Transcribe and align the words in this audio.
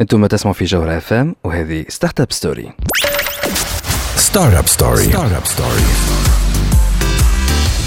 أنتم 0.00 0.26
تسمعوا 0.26 0.54
في 0.54 0.64
جوهرة 0.64 0.96
FM 0.96 1.34
وهذه 1.44 1.84
Startup 1.88 2.32
Story 2.32 2.72
Startup 4.16 4.66
Story 4.68 5.02
Startup 5.02 5.46
Story 5.46 5.82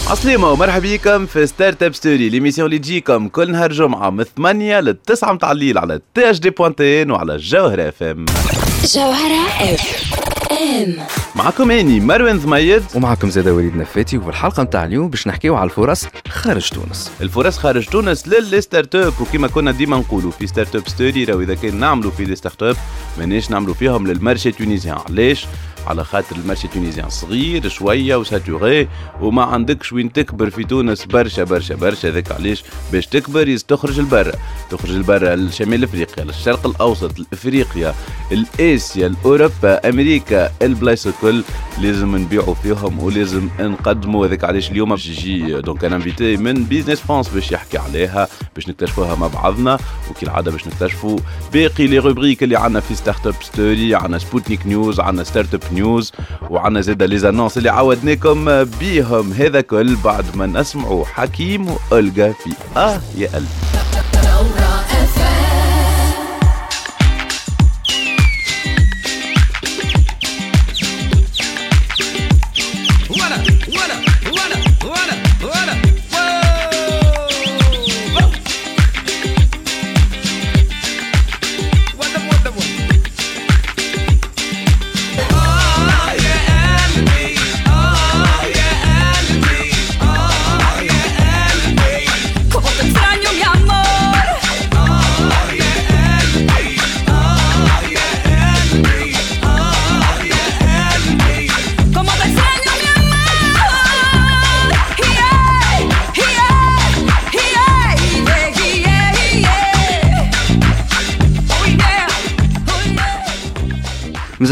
عسلامة 0.09 0.49
ومرحبا 0.51 0.95
بكم 0.95 1.25
في 1.25 1.47
Startup 1.47 1.93
Story 1.95 2.29
l'émission 2.29 2.65
اللي 2.65 2.79
تجيكم 2.79 3.27
كل 3.27 3.51
نهار 3.51 3.71
جمعة 3.71 4.09
من 4.09 4.23
8 4.23 4.79
ل 4.79 4.93
9 4.93 5.33
متاع 5.33 5.51
الليل 5.51 5.77
على 5.77 5.99
تي 6.15 6.29
اش 6.29 6.39
دي 6.39 6.49
بوانتين 6.49 7.11
وعلى 7.11 7.37
جوهرة 7.37 7.89
FM 7.89 8.25
جوهرة 8.95 9.73
FM 9.73 10.95
معكم 11.35 11.71
إني 11.71 11.99
مروان 11.99 12.39
ضميد 12.39 12.83
ومعكم 12.95 13.29
زاد 13.29 13.47
وليد 13.47 13.75
نفاتي. 13.75 14.17
وفي 14.17 14.29
الحلقة 14.29 14.63
متاع 14.63 14.85
اليوم 14.85 15.09
باش 15.09 15.27
نحكيو 15.27 15.55
على 15.55 15.69
الفرص 15.69 16.07
خارج 16.29 16.69
تونس. 16.69 17.11
الفرص 17.21 17.57
خارج 17.57 17.85
تونس 17.85 18.27
لل 18.27 18.95
startup 18.95 19.13
وكما 19.21 19.47
كنا 19.47 19.71
ديما 19.71 19.97
نقولوا 19.97 20.31
في 20.31 20.47
Startup 20.47 20.87
Story 20.87 21.23
راهو 21.23 21.41
إذا 21.41 21.55
كان 21.55 21.79
نعملوا 21.79 22.11
في 22.11 22.23
ال 22.23 22.63
startup 22.63 22.75
ماناش 23.19 23.51
نعملوا 23.51 23.73
فيهم 23.73 24.07
لل 24.07 24.18
marché 24.18 24.49
tunisien. 24.49 24.97
علاش؟ 25.09 25.45
على 25.87 26.03
خاطر 26.03 26.35
ال 26.35 26.40
marché 26.40 26.67
tunisien 26.67 27.09
صغير 27.09 27.69
شوية 27.69 28.15
و 28.15 28.25
saturé 28.25 28.87
وما 29.21 29.43
عندكش 29.43 29.93
وين 29.93 30.13
تكبر 30.13 30.49
في 30.49 30.63
تونس 30.63 31.05
برشا 31.05 31.43
برشا 31.43 31.75
برشا 31.75 32.09
هذاك 32.09 32.31
علاش؟ 32.31 32.63
باش 32.91 33.07
تكبر 33.07 33.57
تخرج 33.57 33.99
لبرا 33.99 34.31
تخرج 34.69 34.91
لبرا 34.91 35.35
لشمال 35.35 35.83
إفريقيا 35.83 36.23
للشرق 36.23 36.67
الأوسط 36.67 37.19
لإفريقيا 37.19 37.95
الاسيا 38.31 39.07
الاوروبا 39.07 39.89
أمريكا 39.89 40.51
البلايص 40.61 41.07
الكل 41.07 41.43
لازم 41.81 42.15
نبيعوا 42.15 42.53
فيهم 42.53 42.99
ولازم 42.99 43.49
نقدموا. 43.59 44.27
هذاك 44.27 44.43
علاش 44.43 44.71
اليوم 44.71 44.89
باش 44.89 45.07
يجي 45.07 45.61
donc 45.61 45.83
un 45.83 45.93
invité 45.93 46.37
من 46.37 46.63
Business 46.63 46.99
France 46.99 47.29
باش 47.29 47.51
يحكي 47.51 47.77
عليها 47.77 48.27
باش 48.55 48.69
نكتشفوها 48.69 49.15
مع 49.15 49.27
بعضنا 49.27 49.79
وكي 50.09 50.25
العاده 50.25 50.51
باش 50.51 50.67
نكتشفوا 50.67 51.19
باقي 51.53 51.87
les 51.87 51.97
rubriques 51.97 52.43
اللي 52.43 52.55
عندنا 52.55 52.79
في 52.79 52.95
Startup 52.95 53.35
Story 53.41 53.95
عندنا 53.95 54.17
Spotnik 54.17 54.67
News 54.67 54.99
عندنا 54.99 55.23
Startup 55.23 55.61
News 55.73 56.11
وعندنا 56.49 56.81
زاده 56.81 57.05
les 57.05 57.17
annonces 57.17 57.57
اللي 57.57 57.69
عودناكم 57.69 58.63
بيهم. 58.63 59.33
هذا 59.33 59.61
كل 59.61 59.95
بعد 59.95 60.25
ما 60.35 60.45
نسمعوا 60.45 61.05
حكيم 61.05 61.67
وألقى 61.91 62.33
في 62.33 62.49
آه 62.77 62.99
يا 63.17 63.27
قلبي. 63.27 63.70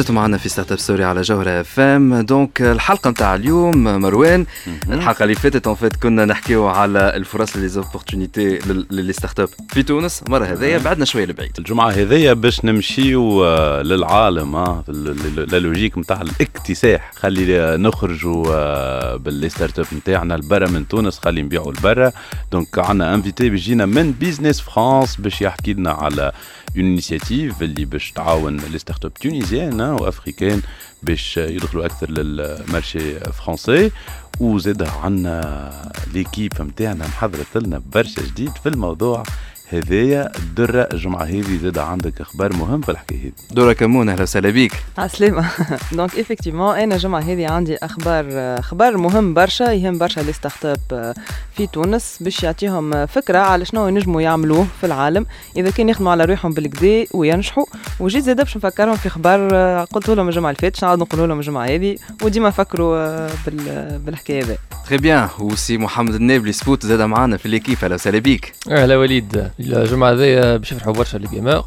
مازلتوا 0.09 0.21
معنا 0.21 0.37
في 0.37 0.49
Startup 0.49 0.79
Story 0.79 1.03
على 1.03 1.21
جوهرة 1.21 1.61
FM 1.61 2.21
donc 2.21 2.61
الحلقة 2.61 3.09
متاع 3.09 3.35
اليوم 3.35 3.83
مروان. 3.83 4.45
الحلقة 4.89 5.23
اللي 5.23 5.35
فاتت 5.35 5.67
en 5.67 5.75
fait 5.75 5.95
كنا 5.95 6.25
نحكيو 6.25 6.67
على 6.67 7.15
الفرص 7.15 7.57
les 7.57 7.67
opportunités 7.67 8.59
ل 8.91 9.13
les 9.13 9.39
startups 9.39 9.49
في 9.69 9.83
تونس. 9.83 10.23
المرة 10.23 10.45
هذيا 10.45 10.77
بعدنا 10.77 11.05
شوية 11.05 11.25
لبعيد. 11.25 11.51
الجمعة 11.59 11.89
هذيا 11.89 12.33
باش 12.33 12.65
نمشيو 12.65 13.43
آه، 13.45 13.81
للعالم 13.81 14.55
آه 14.55 14.83
la 14.87 15.59
logique 15.59 15.97
نتاع 15.97 16.21
الاكتساح. 16.21 17.11
خلي 17.15 17.77
نخرجوا 17.77 18.45
آه، 18.49 19.15
ب 19.15 19.49
les 19.49 19.79
startups 19.79 19.85
نتاعنا 19.97 20.33
لبرا 20.33 20.67
من 20.69 20.87
تونس. 20.87 21.19
خلي 21.19 21.41
نبيعوا 21.41 21.71
لبرا. 21.71 22.11
donc 22.51 22.79
عندنا 22.79 23.13
invité 23.13 23.49
بيجينا 23.49 23.85
من 23.85 24.11
Business 24.11 24.61
France 24.61 25.15
باش 25.15 25.41
يحكي 25.41 25.73
لنا 25.73 25.91
على 25.91 26.31
une 26.77 26.85
initiative 26.85 27.61
اللي 27.61 27.85
باش 27.85 28.11
تعاون 28.11 28.57
les 28.57 28.79
startups 28.79 29.13
tunisiennes 29.13 29.81
آه، 29.81 29.95
و 29.95 30.01
africaines 30.01 30.61
باش 31.03 31.37
يدخلوا 31.37 31.85
أكثر 31.85 32.11
لل 32.11 32.38
marché 32.38 33.19
français 33.19 33.91
وزاد 34.39 34.81
عندنا 34.83 35.91
l'équipe 36.13 36.61
نتاعنا 36.61 37.07
محضرت 37.07 37.57
لنا 37.57 37.81
برشا 37.93 38.21
جديد 38.21 38.51
في 38.63 38.69
الموضوع. 38.69 39.23
هذايا 39.71 40.31
درة 40.37 40.87
الجمعة 40.93 41.23
هذه 41.23 41.57
زاد 41.61 41.77
عندك 41.77 42.21
إخبار 42.21 42.53
مهم 42.55 42.81
في 42.81 42.89
الحكاية 42.91 43.19
هذه. 43.21 43.31
درة 43.51 43.73
كمون 43.73 44.09
أهلا 44.09 44.21
وسهلا 44.21 44.49
بيك. 44.49 44.71
عسلامة. 44.97 45.49
donc 45.91 46.15
effectivement 46.17 46.77
أنا 46.77 46.95
الجمعة 46.95 47.19
هذه 47.19 47.47
عندي 47.51 47.77
إخبار 47.77 48.25
إخبار 48.59 48.97
مهم 48.97 49.33
برشا. 49.33 49.63
يهم 49.63 49.97
برشا 49.97 50.19
les 50.19 50.33
startups 50.33 51.13
في 51.55 51.67
تونس 51.67 52.17
باش 52.21 52.43
يعطيهم 52.43 53.05
فكرة 53.05 53.37
على 53.39 53.65
شنو 53.65 53.87
ينجموا 53.87 54.21
يعملوه 54.21 54.67
في 54.79 54.85
العالم. 54.85 55.25
إذا 55.57 55.69
كان 55.71 55.89
يخدموا 55.89 56.11
على 56.11 56.25
روحهم 56.25 56.51
بالكدا 56.51 57.05
وينجحوا. 57.13 57.65
وجيت 57.99 58.23
زادة 58.23 58.43
باش 58.43 58.57
نفكرهم 58.57 58.95
في 58.95 59.07
إخبار 59.07 59.49
قلت 59.83 60.09
لهم 60.09 60.27
الجمعة 60.29 60.49
اللي 60.49 60.59
فاتت 60.61 60.83
نعاود 60.83 60.99
نقول 60.99 61.29
لهم 61.29 61.39
الجمعة 61.39 61.65
هذه؟ 61.65 61.95
وديما 62.23 62.49
فكروا 62.49 63.27
بال- 63.45 63.99
بالحكاية 64.05 64.43
هذه 64.43 64.57
très 64.87 64.97
bien 64.97 65.27
وسي 65.39 65.77
محمد 65.77 66.13
النابلي 66.15 66.51
سبوت 66.51 66.85
زاد 66.85 67.01
معنا 67.01 67.37
في 67.37 67.49
l'équipe 67.49 67.77
أهلا 67.83 67.95
وسهلا 67.95 68.19
بيك. 68.19 68.53
أهلا 68.71 68.97
وليد. 68.97 69.49
الجمعه 69.59 70.11
هذيا 70.11 70.57
باش 70.57 70.71
يفرحوا 70.71 70.93
برشا 70.93 71.17
les 71.17 71.27
gamers 71.27 71.65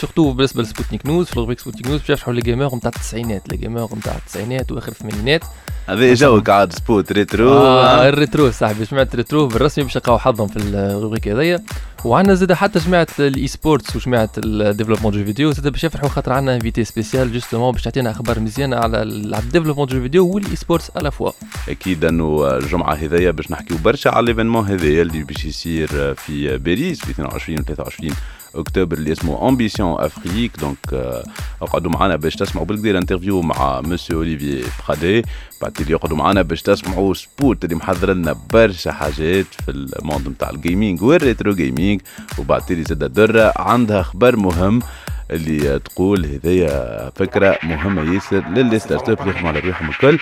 surtout 0.00 0.32
بالنسبة 0.32 0.62
لسبوتنيك 0.62 1.06
نيوز 1.06 1.26
في 1.26 1.32
الروبريك 1.32 1.58
Spotnik 1.60 1.86
News 1.86 2.00
باش 2.00 2.10
يفرحوا 2.10 2.32
les 2.32 2.40
gamers 2.40 2.76
نتاع 2.76 2.90
التسعينات 2.96 3.48
les 3.48 3.56
gamers 3.56 3.94
نتاع 3.96 4.16
التسعينات 4.16 4.72
وآخر 4.72 4.92
الثمانينات. 4.92 5.44
هذا 5.88 6.14
جوك 6.14 6.50
عاد 6.50 6.72
سبوت 6.72 7.12
rétro. 7.12 7.52
آه. 7.52 8.08
ال 8.08 8.15
rétro 8.15 8.50
صاحبي 8.50 8.84
جماعة 8.84 9.08
ال 9.12 9.18
rétro 9.18 9.46
بالرسمي 9.46 9.84
باش 9.84 9.96
يلقاو 9.96 10.18
حظهم 10.18 10.48
في 10.48 10.56
ال 10.56 10.64
rubrique 10.64 11.28
هذيا 11.28 11.62
وعندنا 12.04 12.34
زاد 12.34 12.52
حتى 12.52 12.78
جماعة 12.78 13.06
ال 13.18 13.46
e-sports 13.46 13.96
وجماعه 13.96 14.30
ال 14.38 14.43
développement 14.43 15.12
jeux 15.12 15.24
vidéo 15.24 15.50
زاد 15.50 15.68
باش 15.68 15.84
يفرحوا 15.84 16.08
خاطر 16.08 16.32
عندنا 16.32 16.54
invité 16.54 16.84
spécial 16.84 17.32
justement 17.32 17.72
باش 17.72 17.82
تعطينا 17.82 18.10
أخبار 18.10 18.40
مزيانة 18.40 18.76
على 18.76 19.02
ال 19.02 19.08
développement 19.08 19.86
jeux 19.86 20.00
vidéo 20.00 20.26
وال 20.26 20.56
e-sports 20.56 20.90
على 20.96 21.10
فوا 21.10 21.30
أكيد 21.68 22.04
أنه 22.04 22.56
الجمعة 22.56 22.94
هذيا 22.94 23.30
باش 23.30 23.50
نحكيو 23.50 23.76
برشا 23.84 24.10
على 24.10 24.24
ال 24.24 24.28
événement 24.28 24.66
هذايا 24.66 25.02
اللي 25.02 25.22
باش 25.22 25.44
يصير 25.44 26.14
في 26.14 26.58
باريس 26.58 27.00
في 27.04 27.10
22 27.10 27.58
و 27.58 27.62
23 27.62 28.14
اكتوبر 28.58 28.96
اللي 28.96 29.12
اسمه 29.12 29.48
Ambition 29.48 30.00
Afrique 30.00 30.52
donc 30.60 31.14
اقعدوا 31.62 31.90
معنا 31.90 32.16
باش 32.16 32.36
تسمعوا 32.36 32.66
بالكدا 32.66 32.98
interview 32.98 33.42
مع 33.42 33.80
مسيو 33.80 34.18
اوليفي 34.18 34.62
فرادي 34.62 35.22
بعد 35.62 35.80
اللي 35.80 35.92
يقعدوا 35.92 36.16
معنا 36.16 36.42
باش 36.42 36.62
تسمعوا 36.62 37.14
سبوت 37.14 37.64
اللي 37.64 37.76
محضر 37.76 38.12
لنا 38.12 38.36
برشا 38.52 38.92
حاجات 38.92 39.46
في 39.64 39.70
ال 39.70 39.80
monde 39.80 40.28
نتاع 40.28 40.50
ال 40.50 40.57
gaming 40.57 41.02
وال 41.02 41.17
retro 41.17 41.54
gaming 41.54 42.00
وبعد 42.38 42.62
اللي 42.70 42.84
زاد 42.84 42.98
درة 43.12 43.52
عندها 43.56 44.02
خبر 44.02 44.36
مهم 44.36 44.82
اللي 45.30 45.78
تقول 45.78 46.26
هذيا 46.26 47.10
فكرة 47.16 47.58
مهمة 47.62 48.14
ياسر 48.14 48.48
ل 48.48 48.78
les 48.78 49.08
startups 49.08 49.28
يخدموا 49.28 49.48
على 49.48 49.58
روحهم 49.60 49.88
الكل 49.88 50.18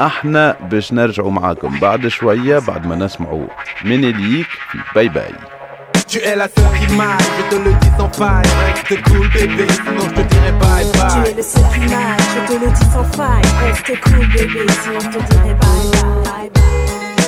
إحنا 0.00 0.56
باش 0.70 0.92
نرجعوا 0.92 1.30
معاكم 1.30 1.78
بعد 1.78 2.08
شوية 2.08 2.58
بعد 2.58 2.86
ما 2.86 2.96
نسمعوا 2.96 3.46
منيليك 3.84 4.46
في 4.46 4.78
Bye 4.94 5.08
Bye 5.08 5.59
Tu 6.10 6.18
es 6.18 6.34
la 6.34 6.48
seule 6.48 6.64
qui 6.88 6.92
m'aille, 6.96 7.16
je 7.38 7.56
te 7.56 7.62
le 7.62 7.72
dis 7.72 7.88
sans 7.96 8.08
faille. 8.10 8.42
Reste 8.66 9.00
cool 9.04 9.28
bébé, 9.32 9.66
sinon 9.72 10.00
je 10.08 10.08
te 10.08 10.22
dirai 10.22 10.52
bye 10.58 10.84
Tu 10.90 10.98
bye. 10.98 11.30
es 11.30 11.34
le 11.34 11.42
seul 11.42 11.62
qui 11.72 11.80
m'aille, 11.80 12.18
je 12.34 12.52
te 12.52 12.64
le 12.64 12.70
dis 12.72 12.86
sans 12.92 13.04
faille. 13.16 13.42
Reste 13.64 14.00
cool, 14.02 14.26
bébé, 14.32 14.66
sinon 14.82 14.98
je 15.00 15.06
te 15.06 15.32
dirai 15.32 15.54
bye 15.54 15.90
bye. 15.92 16.50
Tu 17.16 17.19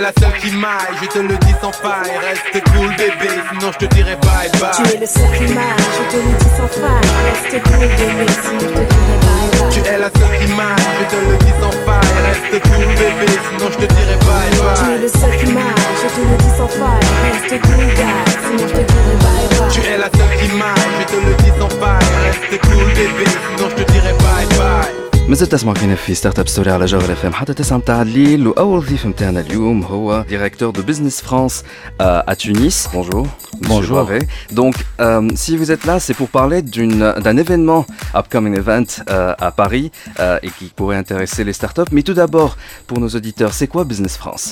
es 0.00 0.02
la 0.02 0.12
seule 0.20 0.32
qui 0.40 0.50
m'aille, 0.56 0.96
je 1.02 1.06
te 1.08 1.18
le 1.18 1.36
dis 1.38 1.54
sans 1.60 1.72
faille. 1.72 2.10
Reste 2.24 2.64
cool 2.72 2.88
bébé, 2.96 3.28
sinon 3.50 3.72
je 3.72 3.78
te 3.86 3.94
dirai 3.94 4.16
bye 4.16 4.50
Tu 4.50 4.58
bye. 4.60 4.94
es 4.94 4.98
le 5.00 5.06
seul 5.06 5.30
qui 5.36 5.52
m'aille, 5.52 5.84
je 5.96 6.04
te 6.12 6.16
le 6.16 6.32
dis 6.40 6.50
sans 6.56 6.68
faille. 6.80 7.08
Reste 7.28 7.62
cool, 7.64 7.86
bébé, 7.98 8.26
sinon 8.42 8.60
je 8.60 8.66
te 8.66 8.84
dirai 8.90 9.16
bye 9.24 9.50
bye. 9.60 9.70
Tu 9.70 9.80
es 9.80 9.98
la 9.98 10.10
seule 10.10 10.36
qui 10.40 10.52
m'aille, 10.52 10.86
je 11.00 11.04
te 11.12 11.16
le 11.28 11.36
dis 11.44 11.54
sans 11.60 11.76
faille. 11.84 12.16
Reste 12.26 12.56
cool 12.64 12.86
bébé, 13.00 13.28
sinon 13.48 13.68
je 13.72 13.76
te 13.76 13.86
dirai 13.92 14.16
bye 14.26 14.50
Tu 14.50 14.56
es 14.56 14.88
bye. 14.88 15.00
le 15.00 15.08
seul 15.08 15.36
qui 15.40 15.46
m'aille, 15.52 15.94
je 16.00 16.08
te 16.14 16.20
le 16.28 16.36
dis 16.42 16.52
sans 16.56 16.68
faille. 16.68 17.06
Reste 17.24 17.54
cool, 17.60 17.86
gars, 18.00 18.24
sinon 18.44 18.64
je 18.68 18.74
te 18.78 18.84
dirai 18.92 19.14
bye 19.24 19.48
bye. 19.58 19.70
Tu 19.74 19.80
es 19.80 19.98
la 19.98 20.08
seule 20.16 20.34
qui 20.40 20.48
m'aille, 20.56 20.90
je 21.00 21.04
te 21.12 21.18
le 21.26 21.32
dis 21.44 21.52
sans 21.60 21.72
faille. 21.80 22.08
Reste 22.24 22.54
cool 22.64 22.86
bébé, 22.96 23.24
sinon 23.28 23.68
je 23.70 23.74
te 23.82 23.92
dirai 23.92 24.12
bye 24.24 24.48
bye. 24.58 25.19
مازلت 25.29 25.51
تسمعوا 25.51 25.75
فينا 25.77 25.95
في 25.95 26.15
ستارت 26.15 26.39
اب 26.39 26.47
ستوري 26.47 26.71
على 26.71 26.85
جوهر 26.85 27.11
اف 27.11 27.25
ام 27.25 27.33
حتى 27.33 27.53
9 27.53 27.77
متاع 27.77 28.01
الليل 28.01 28.47
واول 28.47 28.85
ضيف 28.85 29.05
متاعنا 29.05 29.39
اليوم 29.39 29.83
هو 29.83 30.25
ديريكتور 30.29 30.69
دو 30.69 30.81
بزنس 30.81 31.21
فرانس 31.21 31.63
à 32.01 32.35
Tunis. 32.35 32.87
Bonjour. 32.93 33.27
Monsieur 33.61 33.67
Bonjour. 33.69 33.97
Boiré. 34.05 34.19
Donc, 34.59 34.75
euh, 34.99 35.29
si 35.43 35.51
vous 35.59 35.69
êtes 35.75 35.85
là, 35.89 35.95
c'est 36.05 36.13
pour 36.21 36.29
parler 36.39 36.59
d'une- 36.75 37.09
d'un 37.25 37.37
événement, 37.45 37.81
upcoming 38.21 38.53
event 38.63 38.89
euh, 39.09 39.33
à 39.47 39.49
Paris 39.61 39.87
euh, 40.19 40.45
et 40.45 40.49
qui 40.57 40.65
pourrait 40.77 40.99
intéresser 41.03 41.41
les 41.49 41.53
startups. 41.59 41.91
Mais 41.95 42.03
tout 42.07 42.17
d'abord, 42.21 42.51
pour 42.87 42.97
nos 43.03 43.11
auditeurs, 43.19 43.53
c'est 43.59 43.69
quoi 43.73 43.81
Business 43.91 44.15
France 44.23 44.45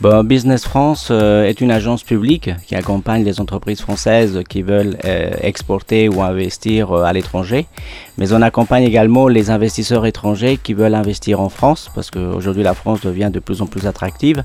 Bon, 0.00 0.22
Business 0.22 0.64
France 0.64 1.08
euh, 1.10 1.44
est 1.44 1.60
une 1.60 1.72
agence 1.72 2.04
publique 2.04 2.50
qui 2.68 2.76
accompagne 2.76 3.24
les 3.24 3.40
entreprises 3.40 3.80
françaises 3.80 4.42
qui 4.48 4.62
veulent 4.62 4.96
euh, 5.04 5.32
exporter 5.40 6.08
ou 6.08 6.22
investir 6.22 6.92
euh, 6.92 7.02
à 7.02 7.12
l'étranger. 7.12 7.66
Mais 8.16 8.32
on 8.32 8.40
accompagne 8.40 8.84
également 8.84 9.26
les 9.26 9.50
investisseurs 9.50 10.06
étrangers 10.06 10.56
qui 10.56 10.72
veulent 10.72 10.94
investir 10.94 11.40
en 11.40 11.48
France 11.48 11.90
parce 11.96 12.12
qu'aujourd'hui 12.12 12.62
la 12.62 12.74
France 12.74 13.00
devient 13.00 13.30
de 13.32 13.40
plus 13.40 13.60
en 13.60 13.66
plus 13.66 13.88
attractive. 13.88 14.44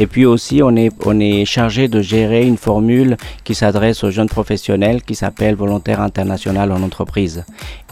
Et 0.00 0.06
puis 0.06 0.24
aussi 0.24 0.62
on 0.62 0.74
est, 0.74 0.90
on 1.04 1.20
est 1.20 1.44
chargé 1.44 1.86
de 1.86 2.00
gérer 2.00 2.46
une 2.46 2.56
formule 2.56 3.18
qui 3.44 3.54
s'adresse 3.54 4.04
aux 4.04 4.10
jeunes 4.10 4.30
professionnels 4.30 5.02
qui 5.02 5.14
s'appelle 5.14 5.54
volontaire 5.54 6.00
international 6.00 6.72
en 6.72 6.82
entreprise. 6.82 7.44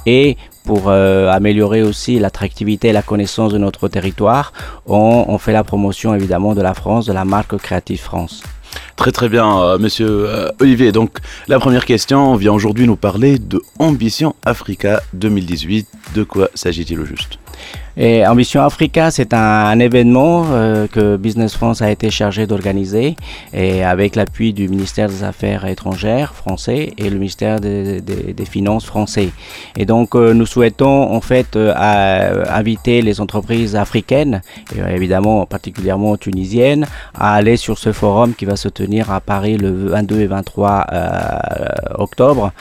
Et 0.07 0.37
pour 0.65 0.85
euh, 0.87 1.31
améliorer 1.31 1.83
aussi 1.83 2.19
l'attractivité 2.19 2.89
et 2.89 2.93
la 2.93 3.03
connaissance 3.03 3.53
de 3.53 3.59
notre 3.59 3.89
territoire, 3.89 4.53
on, 4.87 5.25
on 5.29 5.39
fait 5.39 5.53
la 5.53 5.65
promotion 5.65 6.15
évidemment 6.15 6.55
de 6.55 6.63
la 6.63 6.75
France, 6.75 7.02
de 7.07 7.13
la 7.13 7.25
marque 7.25 7.57
Creative 7.57 8.01
France. 8.01 8.43
Très 8.97 9.13
très 9.13 9.29
bien, 9.29 9.61
euh, 9.61 9.79
monsieur 9.79 10.09
euh, 10.09 10.49
Olivier. 10.61 10.93
Donc, 10.93 11.19
la 11.49 11.59
première 11.59 11.85
question 11.85 12.35
vient 12.37 12.53
aujourd'hui 12.53 12.87
nous 12.87 12.97
parler 12.97 13.39
de 13.39 13.61
Ambition 13.79 14.35
Africa 14.45 15.03
2018. 15.13 15.89
De 16.15 16.23
quoi 16.23 16.49
s'agit-il 16.55 17.01
au 17.01 17.05
juste? 17.05 17.39
Et 17.97 18.27
Ambition 18.27 18.63
Africa, 18.63 19.11
c'est 19.11 19.35
un, 19.35 19.79
événement 19.79 20.47
euh, 20.51 20.87
que 20.87 21.17
Business 21.17 21.55
France 21.55 21.83
a 21.83 21.91
été 21.91 22.11
chargé 22.11 22.47
d'organiser 22.47 23.17
et 23.53 23.85
avec 23.85 24.17
l'appui 24.17 24.53
du 24.55 24.69
ministère 24.69 25.09
des 25.09 25.25
Affaires 25.25 25.67
étrangères 25.67 26.35
français 26.35 26.93
et 26.97 27.11
le 27.11 27.17
ministère 27.17 27.61
des, 27.61 28.03
Finances 28.45 28.85
français. 28.85 29.31
Et 29.77 29.87
donc 29.87 30.15
euh, 30.15 30.35
nous 30.35 30.47
souhaitons 30.47 31.13
en 31.13 31.21
fait 31.21 31.57
euh, 31.57 32.45
inviter 32.51 33.03
les 33.03 33.21
entreprises 33.21 33.77
africaines 33.77 34.43
et 34.77 34.81
évidemment 34.95 35.47
particulièrement 35.47 36.17
tunisiennes 36.17 36.87
à 37.15 37.35
aller 37.35 37.57
sur 37.57 37.79
ce 37.79 37.93
forum 37.93 38.35
qui 38.35 38.45
va 38.45 38.57
se 38.57 38.69
tenir 38.69 39.11
à 39.11 39.21
Paris 39.21 39.57
le 39.57 39.71
22 39.71 40.21
et 40.21 40.27
23 40.27 40.87
euh, 40.93 41.09
octobre. 41.95 42.53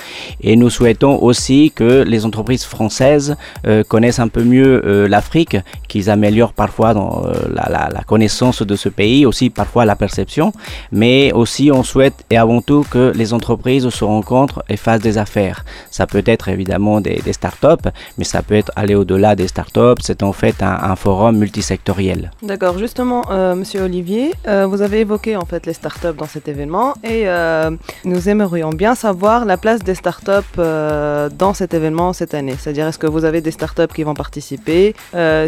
Et 0.41 0.55
nous 0.55 0.69
souhaitons 0.69 1.21
aussi 1.21 1.71
que 1.75 2.03
les 2.03 2.25
entreprises 2.25 2.63
françaises 2.63 3.35
connaissent 3.87 4.19
un 4.19 4.27
peu 4.27 4.43
mieux 4.43 4.81
l'Afrique, 4.91 5.57
qu'ils 5.91 6.09
améliorent 6.09 6.53
parfois 6.53 6.93
dans, 6.93 7.11
euh, 7.25 7.33
la, 7.53 7.89
la- 7.95 8.03
connaissance 8.11 8.61
de 8.71 8.75
ce 8.83 8.89
pays, 8.89 9.25
aussi 9.25 9.49
parfois 9.49 9.83
la 9.85 9.97
perception, 10.05 10.47
mais 10.91 11.31
aussi 11.41 11.65
on 11.79 11.83
souhaite 11.83 12.17
et 12.29 12.37
avant 12.37 12.61
tout 12.61 12.83
que 12.93 13.11
les 13.21 13.29
entreprises 13.33 13.87
se 13.89 14.03
rencontrent 14.03 14.61
et 14.69 14.77
fassent 14.85 15.01
des 15.09 15.17
affaires. 15.17 15.59
Ça 15.97 16.07
peut 16.07 16.23
être 16.25 16.47
évidemment 16.55 17.01
des, 17.01 17.17
des 17.27 17.33
startups, 17.33 17.87
mais 18.17 18.23
ça 18.33 18.41
peut 18.41 18.55
être 18.55 18.71
aller 18.81 18.95
au-delà 18.95 19.35
des 19.35 19.47
startups. 19.55 19.99
C'est 20.07 20.23
en 20.23 20.33
fait 20.41 20.57
un, 20.63 20.95
forum 20.95 21.37
multisectoriel. 21.37 22.31
D'accord, 22.51 22.77
justement, 22.85 23.21
euh, 23.31 23.55
Monsieur 23.55 23.81
Olivier, 23.89 24.25
euh, 24.47 24.65
vous 24.71 24.81
avez 24.81 24.99
évoqué 25.01 25.35
en 25.35 25.45
fait 25.51 25.65
les 25.65 25.73
startups 25.81 26.17
dans 26.21 26.27
cet 26.35 26.47
événement 26.47 26.93
et 27.03 27.21
euh, 27.27 27.71
nous 28.05 28.29
aimerions 28.29 28.69
bien 28.83 28.93
savoir 28.95 29.45
la 29.45 29.57
place 29.57 29.81
des 29.89 29.95
startups 29.95 30.57
dans 31.43 31.53
cet 31.53 31.73
événement 31.73 32.13
cette 32.13 32.33
année. 32.39 32.55
C'est-à-dire, 32.59 32.87
est-ce 32.87 32.99
que 33.03 33.07
vous 33.15 33.25
avez 33.25 33.41
des 33.41 33.51
startups 33.59 33.93
qui 33.95 34.03
vont 34.03 34.13
participer? 34.25 34.95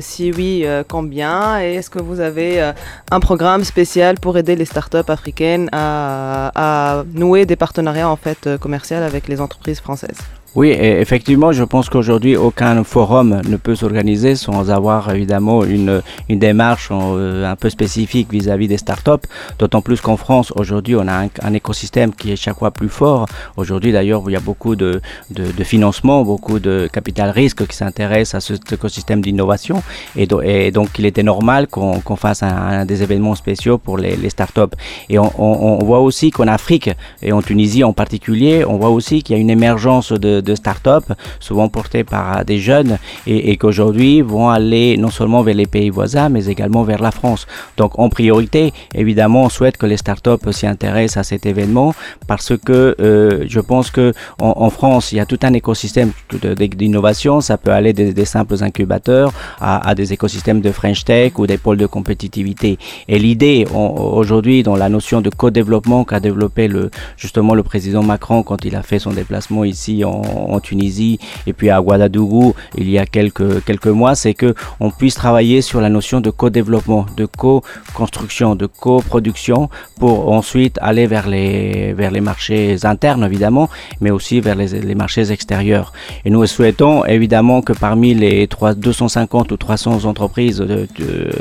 Si 0.10 0.24
oui, 0.36 0.64
euh, 0.66 0.84
combien 0.88 1.62
Et 1.62 1.76
est-ce 1.76 1.90
que 1.90 2.02
vous 2.02 2.20
avez 2.20 2.62
euh, 2.62 2.74
un 3.12 3.20
programme 3.20 3.64
spécial 3.64 4.20
pour 4.20 4.38
aider 4.38 4.56
les 4.56 4.66
startups 4.66 5.10
africaines 5.10 5.70
à, 5.72 6.52
à 6.56 7.04
nouer 7.14 7.46
des 7.46 7.56
partenariats 7.56 8.10
en 8.10 8.16
fait 8.16 8.48
euh, 8.48 8.58
commerciaux 8.58 8.98
avec 8.98 9.28
les 9.28 9.40
entreprises 9.42 9.80
françaises? 9.80 10.20
Oui, 10.56 10.70
effectivement, 10.70 11.52
je 11.52 11.64
pense 11.64 11.90
qu'aujourd'hui, 11.90 12.38
aucun 12.38 12.84
forum 12.84 13.42
ne 13.50 13.58
peut 13.58 13.74
s'organiser 13.74 14.36
sans 14.36 14.70
avoir 14.70 15.12
évidemment 15.12 15.64
une, 15.64 16.04
une 16.30 16.38
démarche 16.38 16.90
euh, 16.92 17.52
un 17.52 17.56
peu 17.56 17.72
spécifique 17.72 18.32
vis-à-vis 18.32 18.68
des 18.68 18.78
startups. 18.78 19.26
D'autant 19.58 19.82
plus 19.82 20.00
qu'en 20.00 20.16
France, 20.16 20.54
aujourd'hui, 20.56 20.96
on 20.96 21.08
a 21.08 21.24
un, 21.42 21.54
écosystème 21.56 22.14
qui 22.14 22.32
est 22.32 22.36
chaque 22.36 22.60
fois 22.60 22.70
plus 22.70 22.88
fort. 22.90 23.26
Aujourd'hui, 23.58 23.92
d'ailleurs, 23.92 24.22
il 24.28 24.34
y 24.34 24.36
a 24.36 24.40
beaucoup 24.40 24.76
de, 24.76 25.02
de, 25.32 25.46
de 25.52 25.64
financement, 25.64 26.22
beaucoup 26.22 26.60
de 26.60 26.88
capital 26.94 27.32
risque 27.32 27.66
qui 27.66 27.76
s'intéresse 27.76 28.36
à 28.36 28.40
ce- 28.40 28.54
cet 28.54 28.74
écosystème 28.74 29.22
d'innovation. 29.22 29.82
Et, 30.16 30.28
do- 30.28 30.42
et 30.44 30.70
donc, 30.70 30.90
il 31.00 31.08
était 31.08 31.24
normal 31.24 31.66
qu'on 31.68 32.00
qu'on 32.00 32.16
fasse 32.16 32.44
un, 32.44 32.56
un 32.82 32.86
des 32.86 33.02
événements 33.02 33.34
spéciaux 33.34 33.80
pour 33.80 33.98
les, 33.98 34.16
les 34.16 34.30
startups. 34.30 34.76
Et 35.10 35.18
on, 35.18 35.32
on- 35.40 35.80
on 35.82 35.84
voit 35.84 36.02
aussi 36.02 36.30
qu'en 36.30 36.48
Afrique, 36.48 36.92
et 37.24 37.32
en 37.32 37.42
Tunisie 37.42 37.84
en 37.84 37.94
particulier, 37.94 38.64
on 38.66 38.78
voit 38.78 38.92
aussi 38.92 39.24
qu'il 39.24 39.36
y 39.36 39.40
a 39.40 39.42
une 39.42 39.50
émergence 39.50 40.12
de, 40.12 40.42
de 40.44 40.56
start-up, 40.56 41.04
souvent 41.40 41.70
portées 41.70 42.04
par 42.04 42.46
des 42.46 42.60
jeunes, 42.60 42.98
et, 43.28 43.58
qu'aujourd'hui 43.58 44.22
vont 44.22 44.50
aller 44.50 44.98
non 44.98 45.10
seulement 45.10 45.42
vers 45.44 45.56
les 45.56 45.68
pays 45.68 45.90
voisins, 45.90 46.30
mais 46.30 46.46
également 46.46 46.84
vers 46.84 47.02
la 47.02 47.12
France. 47.12 47.48
Donc 47.78 48.00
en 48.00 48.10
priorité, 48.10 48.74
évidemment, 48.94 49.44
on 49.44 49.50
souhaite 49.50 49.78
que 49.78 49.86
les 49.86 49.98
start-up 49.98 50.42
s'y 50.52 50.68
intéressent 50.68 51.18
à 51.18 51.24
cet 51.24 51.46
événement, 51.46 51.94
parce 52.28 52.54
que 52.58 52.96
euh, 53.00 53.46
je 53.48 53.60
pense 53.60 53.92
que 53.92 54.14
en, 54.40 54.70
France, 54.70 55.12
il 55.12 55.18
y 55.18 55.20
a 55.20 55.26
tout 55.26 55.40
un 55.44 55.54
écosystème 55.54 56.12
d'innovation. 56.32 57.42
Ça 57.42 57.58
peut 57.58 57.72
aller 57.72 57.94
des, 57.94 58.26
simples 58.26 58.56
incubateurs 58.62 59.32
à, 59.60 59.94
des 59.96 60.14
écosystèmes 60.14 60.62
de 60.62 60.72
French 60.72 61.04
Tech 61.06 61.34
ou 61.38 61.48
des 61.48 61.58
pôles 61.58 61.78
de 61.78 61.86
compétitivité. 61.86 62.78
Et 63.08 63.20
l'idée 63.20 63.68
aujourd'hui, 63.74 64.64
dans 64.64 64.76
la 64.76 64.90
notion 64.90 65.22
de 65.22 65.30
co-développement 65.30 66.04
qu'a 66.04 66.20
développé 66.20 66.70
justement 67.18 67.54
le 67.54 67.64
président 67.64 68.04
Macron 68.04 68.44
quand 68.44 68.66
il 68.66 68.76
a 68.76 68.84
fait 68.84 69.00
son 69.00 69.12
déplacement 69.12 69.64
ici 69.64 70.04
en, 70.04 70.22
en 70.34 70.60
Tunisie 70.60 71.20
et 71.48 71.54
puis 71.54 71.70
à 71.70 71.82
Ouagadougou 71.82 72.54
il 72.78 72.90
y 72.90 72.98
a 72.98 73.06
quelques, 73.06 73.64
quelques 73.66 73.88
mois, 73.88 74.16
c'est 74.16 74.34
que 74.34 74.54
on 74.80 74.90
puisse 74.92 75.16
travailler 75.16 75.62
sur 75.62 75.80
la 75.82 75.90
notion 75.90 76.22
de 76.22 76.30
co-développement, 76.30 77.06
de 77.18 77.26
co-construction, 77.26 78.56
de 78.56 78.66
co-production 78.66 79.70
pour 80.00 80.32
ensuite 80.32 80.78
aller 80.82 81.08
vers 81.08 81.28
les, 81.28 81.94
vers 81.94 82.12
les 82.12 82.22
marchés 82.22 82.78
internes 82.84 83.24
évidemment, 83.26 83.70
mais 84.02 84.12
aussi 84.12 84.40
vers 84.42 84.56
les, 84.56 84.68
les 84.68 84.96
marchés 84.96 85.32
extérieurs. 85.32 85.94
Et 86.26 86.30
nous 86.30 86.46
souhaitons 86.46 87.06
évidemment 87.06 87.62
que 87.62 87.74
parmi 87.74 88.14
les 88.14 88.48
3, 88.48 88.74
250 88.76 89.52
ou 89.52 89.58
300 89.58 90.06
entreprises 90.06 90.64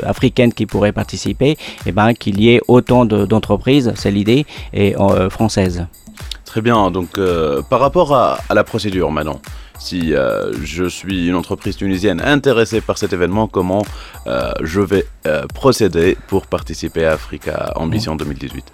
africaines 0.05 0.53
qui 0.53 0.65
pourraient 0.65 0.91
participer, 0.91 1.57
eh 1.85 1.91
ben, 1.91 2.13
qu'il 2.13 2.39
y 2.39 2.49
ait 2.55 2.61
autant 2.67 3.05
de- 3.05 3.25
d'entreprises, 3.25 3.91
c'est 3.95 4.11
l'idée, 4.11 4.45
et 4.73 4.95
euh, 4.99 5.29
françaises. 5.29 5.85
Très 6.53 6.61
bien, 6.61 6.91
donc 6.91 7.17
euh, 7.17 7.63
par 7.63 7.79
rapport 7.79 8.13
à, 8.13 8.37
à 8.47 8.53
la 8.53 8.63
procédure 8.63 9.09
maintenant, 9.09 9.41
si 9.79 10.13
euh, 10.13 10.53
je 10.63 10.85
suis 10.85 11.27
une 11.27 11.33
entreprise 11.33 11.75
tunisienne 11.77 12.21
intéressée 12.21 12.79
par 12.79 12.99
cet 12.99 13.11
événement, 13.11 13.47
comment 13.47 13.83
euh, 14.27 14.51
je 14.61 14.79
vais 14.79 15.07
euh, 15.25 15.47
procéder 15.51 16.15
pour 16.27 16.45
participer 16.45 17.07
à 17.07 17.13
Africa 17.13 17.73
Ambition 17.75 18.15
2018 18.15 18.65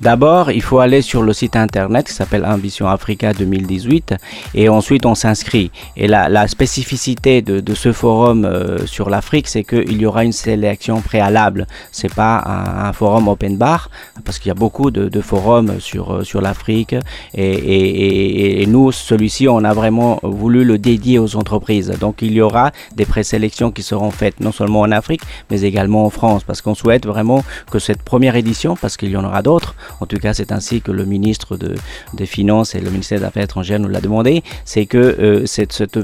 D'abord, 0.00 0.52
il 0.52 0.62
faut 0.62 0.78
aller 0.78 1.02
sur 1.02 1.22
le 1.22 1.32
site 1.32 1.56
internet 1.56 2.06
qui 2.06 2.12
s'appelle 2.12 2.44
Ambition 2.44 2.86
Africa 2.86 3.32
2018 3.32 4.14
et 4.54 4.68
ensuite 4.68 5.04
on 5.06 5.16
s'inscrit. 5.16 5.72
Et 5.96 6.06
la, 6.06 6.28
la 6.28 6.46
spécificité 6.46 7.42
de, 7.42 7.58
de 7.58 7.74
ce 7.74 7.92
forum 7.92 8.44
euh, 8.44 8.86
sur 8.86 9.10
l'Afrique, 9.10 9.48
c'est 9.48 9.64
qu'il 9.64 10.00
y 10.00 10.06
aura 10.06 10.22
une 10.24 10.30
sélection 10.32 11.00
préalable. 11.00 11.66
C'est 11.90 12.14
pas 12.14 12.38
un, 12.46 12.88
un 12.88 12.92
forum 12.92 13.26
open 13.26 13.56
bar 13.56 13.90
parce 14.24 14.38
qu'il 14.38 14.48
y 14.48 14.52
a 14.52 14.54
beaucoup 14.54 14.92
de, 14.92 15.08
de 15.08 15.20
forums 15.20 15.80
sur, 15.80 16.12
euh, 16.14 16.22
sur 16.22 16.40
l'Afrique 16.42 16.94
et, 17.34 17.42
et- 17.42 18.60
et- 18.60 18.62
et 18.62 18.66
nous, 18.66 18.92
celui-ci, 18.92 19.48
on 19.48 19.64
a 19.64 19.74
vraiment 19.74 20.20
voulu 20.22 20.64
le 20.64 20.78
dédier 20.78 21.18
aux 21.18 21.34
entreprises. 21.34 21.92
Donc 22.00 22.22
il 22.22 22.32
y 22.34 22.40
aura 22.40 22.70
des 22.94 23.04
présélections 23.04 23.72
qui 23.72 23.82
seront 23.82 24.12
faites 24.12 24.38
non 24.38 24.52
seulement 24.52 24.82
en 24.82 24.92
Afrique 24.92 25.22
mais 25.50 25.62
également 25.62 26.04
en 26.04 26.10
France 26.10 26.44
parce 26.44 26.60
qu'on 26.62 26.76
souhaite 26.76 27.04
vraiment 27.04 27.42
que 27.70 27.80
cette 27.80 28.02
première 28.02 28.36
édition, 28.36 28.76
parce 28.76 28.96
qu'il 28.96 29.10
y 29.10 29.16
en 29.16 29.24
aura 29.24 29.42
d'autres, 29.42 29.74
en 30.00 30.06
tout 30.06 30.18
cas 30.18 30.34
c'est 30.34 30.52
ainsi 30.52 30.80
que 30.80 30.92
le 30.92 31.04
ministre 31.04 31.56
de, 31.56 31.74
des 32.14 32.26
Finances 32.26 32.74
et 32.74 32.80
le 32.80 32.90
ministère 32.90 33.20
des 33.20 33.24
Affaires 33.26 33.44
étrangères 33.44 33.78
nous 33.78 33.88
l'a 33.88 34.00
demandé, 34.00 34.42
c'est 34.64 34.86
que 34.86 34.98
euh, 34.98 35.46
cette, 35.46 35.94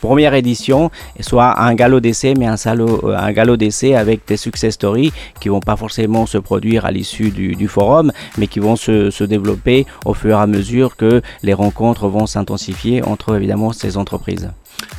première 0.00 0.34
édition 0.34 0.90
soit 1.20 1.60
un 1.60 1.74
galop 1.74 2.00
d'essai, 2.00 2.34
mais 2.34 2.46
un, 2.46 2.56
euh, 2.66 3.32
galop 3.32 3.56
d'essai 3.56 3.94
avec 3.94 4.26
des 4.26 4.36
success 4.36 4.74
stories 4.74 5.12
qui 5.40 5.48
vont 5.48 5.60
pas 5.60 5.76
forcément 5.76 6.26
se 6.26 6.38
produire 6.38 6.84
à 6.84 6.90
l'issue 6.90 7.30
du, 7.30 7.54
du 7.54 7.68
forum, 7.68 8.12
mais 8.38 8.46
qui 8.46 8.60
vont 8.60 8.76
se, 8.76 9.10
se 9.10 9.24
développer 9.24 9.86
au 10.04 10.14
fur 10.14 10.38
et 10.38 10.42
à 10.42 10.46
mesure 10.46 10.96
que 10.96 11.22
les 11.42 11.54
rencontres 11.54 12.08
vont 12.08 12.26
s'intensifier 12.26 13.02
entre 13.02 13.36
évidemment 13.36 13.72
ces 13.72 13.96
entreprises. 13.96 14.50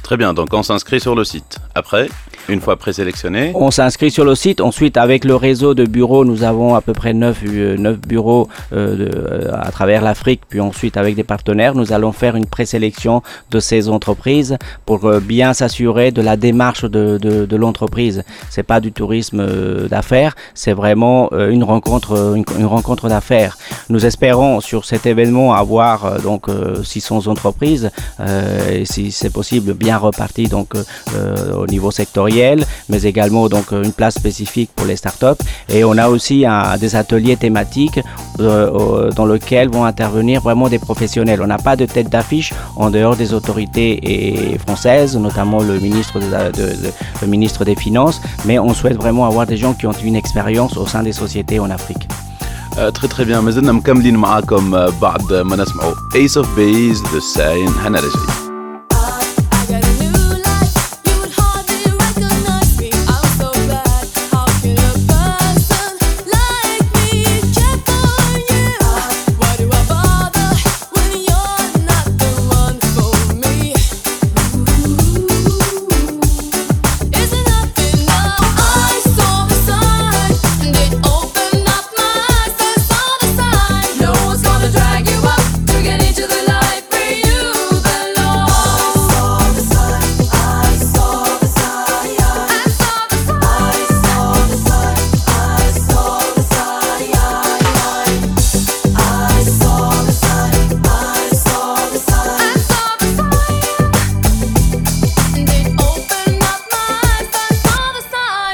Très 0.03 0.17
bien, 0.17 0.33
donc 0.33 0.53
on 0.53 0.63
s'inscrit 0.63 0.99
sur 0.99 1.15
le 1.15 1.23
site. 1.23 1.57
Après? 1.73 2.07
Une 2.47 2.61
fois 2.61 2.75
présélectionné 2.75 3.51
On 3.55 3.71
s'inscrit 3.71 4.11
sur 4.11 4.25
le 4.25 4.35
site. 4.35 4.61
Ensuite, 4.61 4.97
avec 4.97 5.25
le 5.25 5.35
réseau 5.35 5.73
de 5.73 5.85
bureaux, 5.85 6.25
nous 6.25 6.43
avons 6.43 6.75
à 6.75 6.81
peu 6.81 6.93
près 6.93 7.13
9, 7.13 7.43
euh, 7.47 7.77
neuf 7.77 7.99
bureaux 7.99 8.47
euh, 8.73 9.09
euh, 9.09 9.51
à 9.53 9.71
travers 9.71 10.01
l'Afrique. 10.01 10.41
Puis 10.47 10.59
ensuite, 10.59 10.97
avec 10.97 11.15
des 11.15 11.23
partenaires, 11.23 11.75
nous 11.75 11.91
allons 11.93 12.11
faire 12.11 12.35
une 12.35 12.45
présélection 12.45 13.21
de 13.51 13.59
ces 13.59 13.89
entreprises 13.89 14.57
pour 14.85 15.05
euh, 15.05 15.19
bien 15.19 15.53
s'assurer 15.53 16.11
de 16.11 16.21
la 16.21 16.37
démarche 16.37 16.83
de, 16.83 17.17
de, 17.17 17.45
de 17.45 17.55
l'entreprise. 17.55 18.23
C'est 18.49 18.63
pas 18.63 18.79
du 18.79 18.91
tourisme 18.91 19.39
euh, 19.39 19.87
d'affaires, 19.87 20.35
c'est 20.53 20.73
vraiment 20.73 21.29
euh, 21.33 21.49
une 21.49 21.63
rencontre, 21.63 22.13
euh, 22.13 22.35
une, 22.35 22.45
une 22.59 22.65
rencontre 22.65 23.09
d'affaires. 23.09 23.57
Nous 23.89 24.05
espérons 24.05 24.61
sur 24.61 24.85
cet 24.85 25.05
événement 25.05 25.53
avoir 25.53 26.05
euh, 26.05 26.19
donc 26.19 26.49
euh, 26.49 26.83
600 26.83 27.27
entreprises 27.27 27.89
euh, 28.19 28.81
et 28.81 28.85
si 28.85 29.11
c'est 29.11 29.31
possible 29.31 29.73
bien 29.73 29.97
reparties 29.97 30.47
donc 30.47 30.75
euh, 30.75 30.83
euh, 31.15 31.53
au 31.55 31.67
niveau 31.67 31.91
sectoriel, 31.91 32.34
mais 32.88 33.02
également 33.02 33.48
donc 33.48 33.66
euh, 33.72 33.82
une 33.82 33.92
place 33.92 34.14
spécifique 34.14 34.70
pour 34.76 34.86
les 34.86 34.96
startups. 34.96 35.40
Et 35.68 35.84
on 35.84 35.96
a 35.98 36.08
aussi 36.08 36.46
un- 36.46 36.76
des 36.84 36.92
ateliers 36.96 37.36
thématiques 37.36 38.00
euh, 38.40 38.42
euh, 38.42 39.10
dans 39.18 39.26
lesquels 39.26 39.68
vont 39.76 39.84
intervenir 39.84 40.40
vraiment 40.40 40.68
des 40.68 40.78
professionnels. 40.78 41.40
On 41.42 41.46
n'a 41.46 41.58
pas 41.58 41.76
de 41.76 41.86
tête 41.86 42.08
d'affiche 42.14 42.50
en 42.76 42.90
dehors 42.90 43.16
des 43.16 43.32
autorités 43.38 43.90
et 44.12 44.58
françaises, 44.58 45.16
notamment 45.16 45.60
le 45.70 45.78
ministre, 45.86 46.18
des- 46.20 46.26
de- 46.60 46.76
de- 46.84 46.92
le 47.22 47.26
ministre 47.34 47.64
des 47.64 47.76
Finances, 47.86 48.20
mais 48.46 48.58
on 48.58 48.72
souhaite 48.74 48.96
vraiment 49.04 49.24
avoir 49.26 49.46
des 49.46 49.56
gens 49.56 49.74
qui 49.78 49.86
ont 49.86 49.98
une 50.10 50.16
expérience 50.16 50.76
au 50.76 50.86
sein 50.86 51.02
des 51.02 51.12
sociétés 51.12 51.58
en 51.60 51.70
Afrique. 51.70 52.06
آه، 52.78 52.88
تري 52.90 53.08
تري 53.08 53.24
بيان 53.24 53.44
مازلنا 53.44 53.72
مكملين 53.72 54.16
معاكم 54.16 54.74
آه، 54.74 54.92
بعد 55.02 55.32
ما 55.32 55.56
نسمعوا 55.56 55.94
ايس 56.14 56.36
اوف 56.36 56.56
بيز 56.56 57.02
ذا 57.02 57.20
ساين 57.34 57.68
هنا 57.68 57.98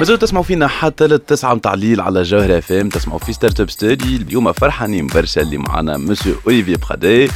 مازالوا 0.02 0.20
تسمعوا 0.20 0.44
فينا 0.44 0.68
حتى 0.68 1.08
للتسعة 1.08 1.54
متاع 1.54 1.74
الليل 1.74 2.02
على 2.02 2.24
جوهرة 2.24 2.58
FM 2.58 2.90
تسمعوا 2.90 3.20
في 3.20 3.34
Startup 3.34 3.70
Story 3.70 3.96
اليوم 4.16 4.52
فرحانين 4.52 5.08
برشا 5.08 5.42
اللي 5.42 5.58
معنا 5.58 5.98
مسيو 5.98 6.36
اوليفي 6.48 6.78
برادي 6.78 7.30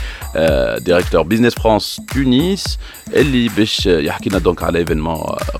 directeur 0.86 1.22
Business 1.22 1.54
France 1.56 2.02
تونس 2.14 2.80
اللي 3.14 3.50
باش 3.58 3.86
يحكي 3.86 4.30
لنا 4.30 4.40
donc 4.40 4.64
على 4.64 4.80
événement 4.80 5.18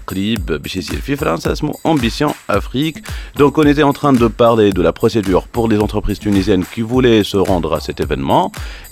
قريب 0.08 0.46
باش 0.46 0.76
يصير 0.76 1.02
في 1.02 1.16
فرنسا 1.16 1.52
اسمه 1.52 1.74
Ambition 1.86 2.32
Afrique 2.50 3.08
Donc 3.38 3.58
on 3.58 3.64
était 3.64 3.84
en 3.84 3.94
train 3.94 4.14
de 4.14 4.28
parler 4.28 4.72
de 4.72 4.82
la 4.82 4.94
procédure 4.94 5.44
pour 5.56 5.68
les 5.72 5.80
entreprises 5.86 6.20
tunisiennes 6.20 6.66
qui 6.74 6.82
voulaient 6.82 7.24
se 7.24 7.38
rendre 7.38 7.72
à 7.78 7.82
cet 7.88 8.00
événement. 8.06 8.44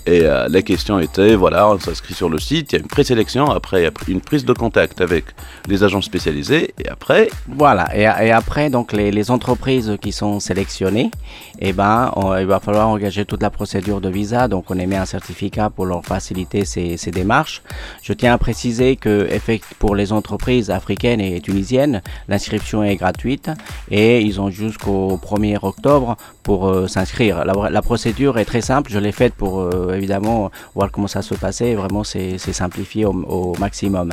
Et 0.06 0.22
euh, 0.22 0.48
la 0.48 0.62
question 0.62 0.98
était, 0.98 1.34
voilà, 1.34 1.68
on 1.68 1.78
s'inscrit 1.78 2.14
sur 2.14 2.28
le 2.28 2.38
site, 2.38 2.72
il 2.72 2.76
y 2.76 2.78
a 2.78 2.82
une 2.82 2.88
présélection, 2.88 3.50
après 3.50 3.80
il 3.80 3.84
y 3.84 3.86
a 3.86 3.92
une 4.08 4.20
prise 4.20 4.44
de 4.44 4.52
contact 4.52 5.00
avec 5.00 5.24
les 5.66 5.82
agents 5.82 6.02
spécialisés, 6.02 6.74
et 6.78 6.88
après, 6.88 7.30
Voilà, 7.48 7.88
et, 7.96 8.30
après, 8.30 8.68
donc 8.68 8.92
les, 8.92 9.30
entreprises 9.30 9.96
qui 10.02 10.12
sont 10.12 10.40
sélectionnées, 10.40 11.10
eh 11.60 11.72
ben, 11.72 12.12
il 12.38 12.46
va 12.46 12.60
falloir 12.60 12.88
engager 12.88 13.24
toute 13.24 13.42
la 13.42 13.48
procédure 13.48 14.00
de 14.02 14.10
visa. 14.10 14.48
Donc, 14.48 14.70
on 14.70 14.78
émet 14.78 14.96
un 14.96 15.06
certificat 15.06 15.70
pour 15.70 15.86
leur 15.86 16.04
faciliter 16.04 16.64
ces, 16.64 17.10
démarches. 17.10 17.62
Je 18.02 18.12
tiens 18.12 18.34
à 18.34 18.38
préciser 18.38 18.96
que 18.96 19.28
pour 19.78 19.94
les 19.94 20.12
entreprises 20.12 20.70
africaines 20.70 21.20
et 21.20 21.40
tunisiennes, 21.40 22.02
l'inscription 22.28 22.82
est 22.84 22.96
gratuite 22.96 23.50
et 23.90 24.20
ils 24.20 24.40
ont 24.40 24.50
jusqu'au 24.50 25.16
1er 25.16 25.58
octobre 25.62 26.16
pour 26.42 26.68
euh, 26.68 26.86
s'inscrire. 26.86 27.44
La, 27.44 27.70
la 27.70 27.82
procédure 27.82 28.38
est 28.38 28.44
très 28.44 28.60
simple. 28.60 28.90
Je 28.90 28.98
l'ai 28.98 29.12
faite 29.12 29.34
pour 29.34 29.60
euh, 29.60 29.93
évidemment 29.96 30.50
voir 30.74 30.90
comment 30.90 31.08
ça 31.08 31.22
se 31.22 31.34
passait. 31.34 31.74
Vraiment, 31.74 32.04
c'est 32.04 32.38
simplifié 32.38 33.04
au, 33.04 33.54
maximum. 33.58 34.12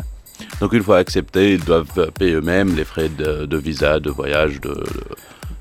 donc 0.60 0.74
une 0.74 0.84
fois 0.84 0.98
acceptés, 0.98 1.54
ils 1.54 1.64
doivent 1.64 2.12
payer 2.18 2.34
eux-mêmes 2.34 2.76
les 2.76 2.86
frais 2.86 3.10
de 3.10 3.58
visa, 3.58 4.00
de 4.00 4.10
voyage, 4.10 4.60
de... 4.62 4.84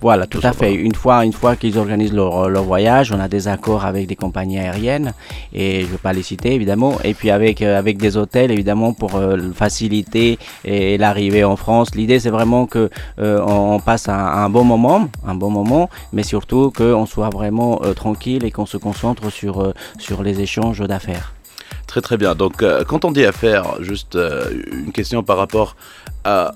Voilà, 0.02 0.26
tout 0.26 0.40
Tout 0.40 0.46
à 0.46 0.52
fait. 0.52 0.72
Une 0.74 0.94
fois, 0.94 1.24
une 1.26 1.32
fois 1.34 1.56
qu'ils 1.56 1.76
organisent 1.78 2.14
leur, 2.14 2.48
leur 2.48 2.64
voyage, 2.64 3.12
on 3.12 3.20
a 3.20 3.28
des 3.28 3.48
accords 3.48 3.84
avec 3.84 4.06
des 4.06 4.16
compagnies 4.16 4.58
aériennes 4.58 5.12
et 5.52 5.82
je 5.82 5.86
ne 5.86 5.92
vais 5.92 5.98
pas 5.98 6.14
les 6.14 6.22
citer 6.22 6.54
évidemment. 6.54 6.96
Et 7.04 7.12
puis 7.12 7.30
avec 7.30 7.60
euh, 7.60 7.78
avec 7.78 7.98
des 7.98 8.16
hôtels 8.16 8.50
évidemment 8.50 8.94
pour 8.94 9.16
euh, 9.16 9.36
faciliter 9.54 10.38
et 10.64 10.96
l'arrivée 10.96 11.44
en 11.44 11.56
France. 11.56 11.94
L'idée 11.94 12.18
c'est 12.18 12.30
vraiment 12.30 12.64
que 12.66 12.88
euh, 13.18 13.40
on, 13.46 13.74
on 13.74 13.80
passe 13.80 14.08
un, 14.08 14.14
un 14.14 14.48
bon 14.48 14.64
moment, 14.64 15.08
un 15.26 15.34
bon 15.34 15.50
moment, 15.50 15.90
mais 16.14 16.22
surtout 16.22 16.72
qu'on 16.74 17.04
soit 17.04 17.28
vraiment 17.30 17.80
euh, 17.82 17.92
tranquille 17.92 18.44
et 18.44 18.50
qu'on 18.50 18.66
se 18.66 18.78
concentre 18.78 19.30
sur 19.30 19.60
euh, 19.60 19.74
sur 19.98 20.22
les 20.22 20.40
échanges 20.40 20.80
d'affaires. 20.80 21.34
Très 21.86 22.00
très 22.00 22.16
bien. 22.16 22.34
Donc 22.34 22.62
euh, 22.62 22.84
quand 22.86 23.04
on 23.04 23.10
dit 23.10 23.24
affaire, 23.24 23.64
juste 23.80 24.14
euh, 24.16 24.44
une 24.72 24.92
question 24.92 25.22
par 25.22 25.36
rapport 25.36 25.76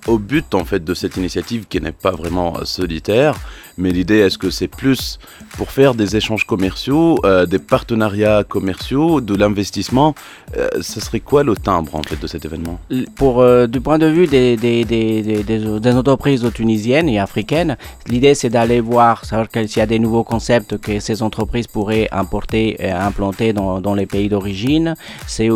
au 0.07 0.19
but 0.19 0.55
en 0.55 0.65
fait 0.65 0.85
de 0.85 0.95
cette 0.95 1.17
initiative 1.17 1.67
qui 1.69 1.81
n'est 1.81 1.93
pas 1.93 2.11
vraiment 2.11 2.57
euh, 2.57 2.65
solitaire, 2.65 3.35
mais 3.77 3.91
l'idée 3.91 4.19
est-ce 4.19 4.39
que 4.39 4.51
c'est 4.51 4.69
plus 4.69 5.19
pour 5.57 5.71
faire 5.71 5.95
des 5.95 6.17
échanges 6.17 6.47
commerciaux, 6.47 7.19
euh, 7.25 7.47
des 7.47 7.59
partenariats 7.59 8.45
commerciaux, 8.45 9.21
de 9.21 9.35
l'investissement 9.35 10.15
euh, 10.57 10.69
Ce 10.81 11.01
serait 11.01 11.21
quoi 11.21 11.43
le 11.45 11.57
timbre 11.57 11.95
en 11.95 12.03
fait 12.03 12.21
de 12.21 12.27
cet 12.27 12.45
événement? 12.45 12.79
Pour, 13.17 13.41
euh, 13.41 13.67
du 13.67 13.81
point 13.81 13.99
de 13.99 14.07
vue 14.07 14.27
des, 14.27 15.97
entreprises 15.97 16.49
tunisiennes 16.55 17.09
et 17.09 17.19
africaines, 17.19 17.77
l'idée 18.09 18.35
c'est 18.35 18.51
d'aller 18.51 18.81
voir, 18.81 19.25
s'il 19.25 19.79
y 19.79 19.81
a 19.81 19.87
des 19.87 19.99
nouveaux 19.99 20.25
concepts 20.25 20.79
que 20.79 21.01
ces 21.01 21.23
entreprises 21.23 21.67
pourraient 21.67 22.09
importer 22.13 22.77
et 22.79 22.91
implanter 22.91 23.53
dans, 23.53 23.95
les 23.95 24.07
pays 24.07 24.29
d'origine. 24.29 24.95
C'est 25.27 25.49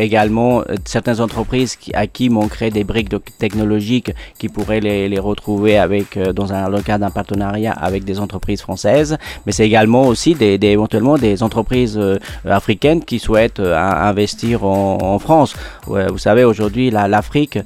également 0.00 0.62
certaines 0.84 1.20
entreprises 1.20 1.78
à 1.94 2.06
qui 2.06 2.28
manqueraient 2.30 2.70
des 2.70 2.84
briques 2.84 3.10
de- 3.10 3.20
technologiques 3.46 4.10
qui 4.40 4.48
pourraient 4.54 4.80
les, 4.80 5.18
retrouver 5.30 5.74
avec, 5.86 6.08
euh, 6.16 6.32
dans 6.38 6.48
un, 6.52 6.68
le 6.74 6.80
d'un 7.04 7.10
partenariat 7.20 7.72
avec 7.88 8.04
des 8.10 8.18
entreprises 8.24 8.62
françaises. 8.68 9.12
Mais 9.44 9.52
c'est 9.56 9.66
également 9.72 10.04
aussi 10.12 10.32
éventuellement 10.76 11.16
des 11.26 11.36
entreprises 11.48 11.96
euh, 11.98 12.18
africaines 12.60 13.02
qui 13.10 13.18
souhaitent 13.26 13.60
euh, 13.60 13.76
in- 13.88 14.00
investir 14.10 14.64
en, 14.64 15.18
France. 15.26 15.50
Vous 15.86 16.18
savez, 16.28 16.44
aujourd'hui, 16.52 16.90
la- 16.96 17.08
l'Afrique, 17.14 17.58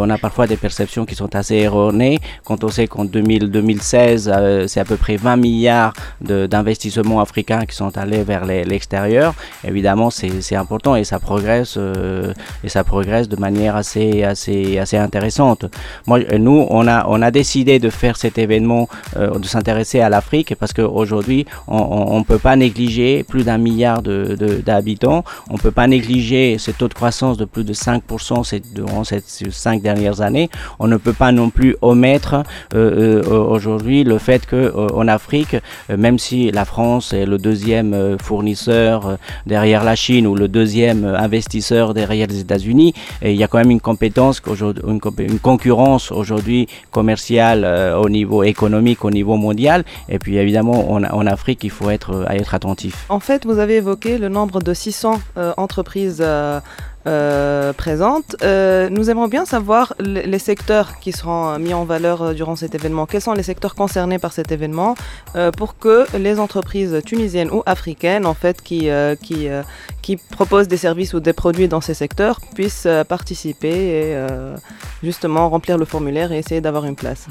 on 0.00 0.08
a 0.10 0.18
parfois 0.26 0.46
des 0.52 0.58
perceptions 0.66 1.04
qui 1.08 1.14
sont 1.22 1.32
assez 1.40 1.56
erronées. 1.68 2.18
Quand 2.44 2.60
on 2.66 2.70
sait 2.76 2.86
qu'en 2.92 3.04
2000 3.04 3.50
2016, 3.50 4.30
euh, 4.32 4.66
c'est 4.70 4.80
à 4.80 4.84
peu 4.84 4.96
près 5.04 5.16
20 5.16 5.36
milliards 5.46 5.92
d'investissements 6.20 7.20
africains 7.20 7.64
qui 7.68 7.74
sont 7.82 7.96
allés 7.96 8.22
vers 8.32 8.44
l'extérieur, 8.44 9.34
évidemment, 9.70 10.10
c'est 10.10 10.56
important 10.64 10.92
et 11.00 11.04
ça 11.04 11.18
progresse 11.18 11.78
et 12.64 12.68
ça 12.68 12.82
progresse 12.84 13.28
de 13.28 13.36
manière 13.46 13.74
assez, 13.76 14.24
assez, 14.24 14.78
assez 14.78 14.96
intéressante. 15.04 15.66
Moi, 16.08 16.18
euh, 16.32 16.38
nous, 16.38 16.66
on 16.70 16.86
a, 16.88 17.06
on 17.08 17.22
a 17.22 17.30
décidé 17.30 17.78
de 17.78 17.90
faire 17.90 18.16
cet 18.16 18.36
événement, 18.38 18.88
euh, 19.16 19.38
de 19.38 19.46
s'intéresser 19.46 20.00
à 20.00 20.08
l'Afrique 20.08 20.54
parce 20.58 20.72
qu'aujourd'hui, 20.72 21.46
on 21.68 22.18
ne 22.18 22.24
peut 22.24 22.38
pas 22.38 22.56
négliger 22.56 23.22
plus 23.22 23.44
d'un 23.44 23.58
milliard 23.58 24.02
de- 24.02 24.36
de- 24.42 24.56
d'habitants. 24.68 25.22
On 25.50 25.54
ne 25.54 25.58
peut 25.58 25.70
pas 25.70 25.86
négliger 25.86 26.56
ce 26.58 26.70
taux 26.72 26.88
de 26.88 26.94
croissance 26.94 27.36
de 27.36 27.44
plus 27.44 27.64
de 27.64 27.72
5% 27.72 28.42
ces- 28.44 28.60
durant 28.60 29.04
ces 29.04 29.22
cinq 29.50 29.82
dernières 29.82 30.20
années. 30.20 30.48
On 30.78 30.86
ne 30.88 30.96
peut 30.96 31.12
pas 31.12 31.32
non 31.32 31.50
plus 31.50 31.76
omettre 31.82 32.42
euh, 32.74 33.22
aujourd'hui 33.56 34.04
le 34.04 34.18
fait 34.18 34.46
que 34.46 34.56
euh, 34.56 34.88
en 34.94 35.06
Afrique, 35.08 35.56
même 36.04 36.18
si 36.18 36.50
la 36.50 36.64
France 36.64 37.12
est 37.12 37.26
le 37.26 37.38
deuxième 37.38 38.16
fournisseur 38.20 39.18
derrière 39.46 39.84
la 39.84 39.94
Chine 39.96 40.26
ou 40.26 40.34
le 40.34 40.48
deuxième 40.48 41.04
investisseur 41.04 41.94
derrière 41.94 42.26
les 42.28 42.40
États-Unis, 42.40 42.94
il 43.22 43.32
y 43.36 43.42
a 43.44 43.48
quand 43.48 43.58
même 43.58 43.70
une 43.70 43.80
compétence, 43.80 44.40
une, 44.94 45.38
concurrence 45.38 46.10
aujourd'hui 46.12 46.68
commerciale 46.90 47.64
euh, 47.64 47.96
au 47.96 48.08
niveau 48.08 48.42
économique, 48.42 49.04
au 49.04 49.10
niveau 49.10 49.36
mondial. 49.36 49.84
Et 50.08 50.18
puis 50.18 50.36
évidemment, 50.36 50.92
en, 50.92 51.26
Afrique, 51.26 51.64
il 51.64 51.70
faut 51.70 51.90
être, 51.90 52.12
euh, 52.12 52.26
être 52.30 52.54
attentif. 52.54 53.06
En 53.08 53.20
fait, 53.20 53.46
vous 53.46 53.58
avez 53.58 53.76
évoqué 53.76 54.18
le 54.18 54.28
nombre 54.28 54.60
de 54.60 54.74
600 54.74 55.20
euh, 55.36 55.52
entreprises 55.56 56.22
euh, 57.06 57.64
euh, 57.64 57.72
présente. 57.72 58.36
Euh, 58.42 58.88
nous 58.90 59.10
aimerions 59.10 59.28
bien 59.28 59.44
savoir 59.44 59.94
le- 59.98 60.22
les 60.22 60.38
secteurs 60.38 60.98
qui 60.98 61.12
seront 61.12 61.50
euh, 61.50 61.58
mis 61.58 61.72
en 61.74 61.84
valeur 61.84 62.22
euh, 62.22 62.32
durant 62.34 62.56
cet 62.56 62.74
événement. 62.74 63.06
Quels 63.06 63.20
sont 63.20 63.32
les 63.34 63.42
secteurs 63.42 63.74
concernés 63.74 64.18
par 64.18 64.32
cet 64.32 64.50
événement 64.52 64.94
euh, 65.36 65.50
pour 65.50 65.78
que 65.78 66.06
les 66.18 66.38
entreprises 66.40 67.00
tunisiennes 67.04 67.50
ou 67.50 67.62
africaines, 67.66 68.26
en 68.26 68.34
fait, 68.34 68.60
qui, 68.62 68.88
euh, 68.90 69.14
qui, 69.16 69.48
qui 70.02 70.16
proposent 70.16 70.68
des 70.68 70.76
services 70.76 71.14
ou 71.14 71.20
des 71.20 71.32
produits 71.32 71.68
dans 71.68 71.80
ces 71.80 71.94
secteurs 71.94 72.40
puissent 72.54 72.88
participer 73.08 73.74
et 74.10 74.16
justement 75.02 75.48
remplir 75.48 75.78
le 75.78 75.84
formulaire 75.84 76.32
et 76.32 76.38
essayer 76.38 76.60
d'avoir 76.60 76.84
une 76.84 76.96
place. 76.96 77.26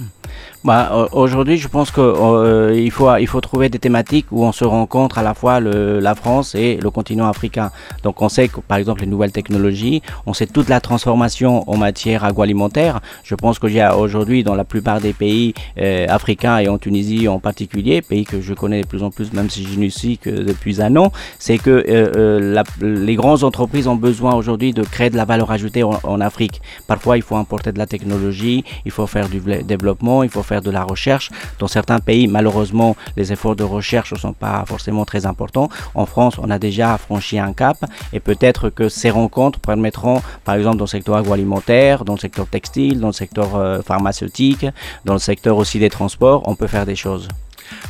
Bah, 0.64 0.92
au- 1.12 1.24
Aujourd'hui, 1.24 1.58
je 1.58 1.68
pense 1.68 1.92
qu'il 1.92 2.92
faut, 2.92 3.16
il 3.18 3.28
faut 3.28 3.42
trouver 3.42 3.68
des 3.68 3.80
thématiques 3.80 4.28
où 4.32 4.46
on 4.46 4.54
se 4.54 4.64
rencontre 4.64 5.18
à 5.18 5.24
la 5.24 5.34
fois 5.34 5.60
le, 5.60 6.00
la 6.00 6.16
France 6.16 6.56
et 6.56 6.78
le 6.82 6.90
continent 6.90 7.28
africain. 7.28 7.70
Donc 8.04 8.22
on 8.22 8.30
sait 8.30 8.48
que 8.48 8.62
par 8.62 8.78
exemple 8.78 9.02
les 9.02 9.08
nouvelles 9.08 9.34
technologies, 9.34 10.02
on 10.26 10.34
sait 10.34 10.48
toute 10.48 10.70
la 10.70 10.80
transformation 10.80 11.70
en 11.70 11.76
matière 11.76 12.24
agroalimentaire. 12.24 13.02
Je 13.26 13.36
pense 13.36 13.60
a 13.82 13.98
aujourd'hui 13.98 14.44
dans 14.46 14.56
la 14.56 14.64
plupart 14.64 15.02
des 15.02 15.12
pays 15.12 15.54
euh, 15.80 16.06
africains 16.08 16.60
et 16.60 16.70
en 16.70 16.78
Tunisie 16.78 17.28
en 17.28 17.40
particulier, 17.40 18.02
pays 18.02 18.24
que 18.24 18.40
je 18.40 18.54
connais 18.54 18.82
de 18.84 18.88
plus 18.88 19.04
en 19.04 19.12
plus, 19.12 19.34
même 19.34 19.50
si 19.50 19.66
je 19.66 19.78
ne 19.78 19.90
suis 19.90 20.18
que 20.18 20.30
depuis 20.30 20.82
un 20.82 20.96
an, 20.96 21.12
c'est 21.40 21.58
que 21.58 21.72
euh, 21.72 21.84
euh, 22.16 22.54
la- 22.54 22.64
les 22.82 23.16
grandes 23.16 23.44
entreprises 23.44 23.88
ont 23.90 23.96
besoin 23.98 24.34
aujourd'hui 24.34 24.72
de 24.72 24.84
créer 24.84 25.10
de 25.10 25.18
la 25.18 25.26
valeur 25.26 25.52
ajoutée 25.52 25.84
en, 25.84 26.00
en 26.04 26.22
Afrique. 26.22 26.62
Parfois, 26.88 27.18
il 27.18 27.24
faut 27.24 27.36
importer 27.36 27.72
de 27.74 27.80
la 27.80 27.86
technologie, 27.88 28.64
il 28.86 28.92
faut 28.92 29.08
faire 29.08 29.28
du 29.28 29.42
développement, 29.64 30.24
il 30.24 30.30
faut 30.30 30.42
faire 30.44 30.53
de 30.62 30.72
la 30.72 30.84
recherche. 30.84 31.30
Dans 31.60 31.68
certains 31.68 32.00
pays, 32.00 32.28
malheureusement, 32.28 32.96
les 33.18 33.32
efforts 33.32 33.56
de 33.56 33.64
recherche 33.64 34.14
ne 34.14 34.18
sont 34.18 34.34
pas 34.34 34.64
forcément 34.68 35.06
très 35.06 35.26
importants. 35.26 35.70
En 35.96 36.06
France, 36.06 36.36
on 36.38 36.50
a 36.50 36.60
déjà 36.60 36.98
franchi 36.98 37.40
un 37.40 37.54
cap 37.54 37.78
et 38.12 38.20
peut-être 38.20 38.70
que 38.70 38.90
ces 38.90 39.10
rencontres 39.10 39.60
permettront, 39.60 40.22
par 40.44 40.56
exemple, 40.56 40.78
dans 40.78 40.86
le 40.86 40.90
secteur 40.90 41.16
agroalimentaire, 41.16 42.06
dans 42.06 42.14
le 42.14 42.20
secteur 42.20 42.48
textile, 42.48 43.00
dans 43.00 43.08
le 43.08 43.14
secteur 43.14 43.56
euh, 43.56 43.82
pharmaceutique, 43.82 44.66
dans 45.06 45.14
le 45.14 45.20
secteur 45.20 45.58
aussi 45.58 45.80
des 45.80 45.90
transports, 45.90 46.44
on 46.46 46.56
peut 46.56 46.68
faire 46.68 46.86
des 46.86 46.96
choses. 46.96 47.28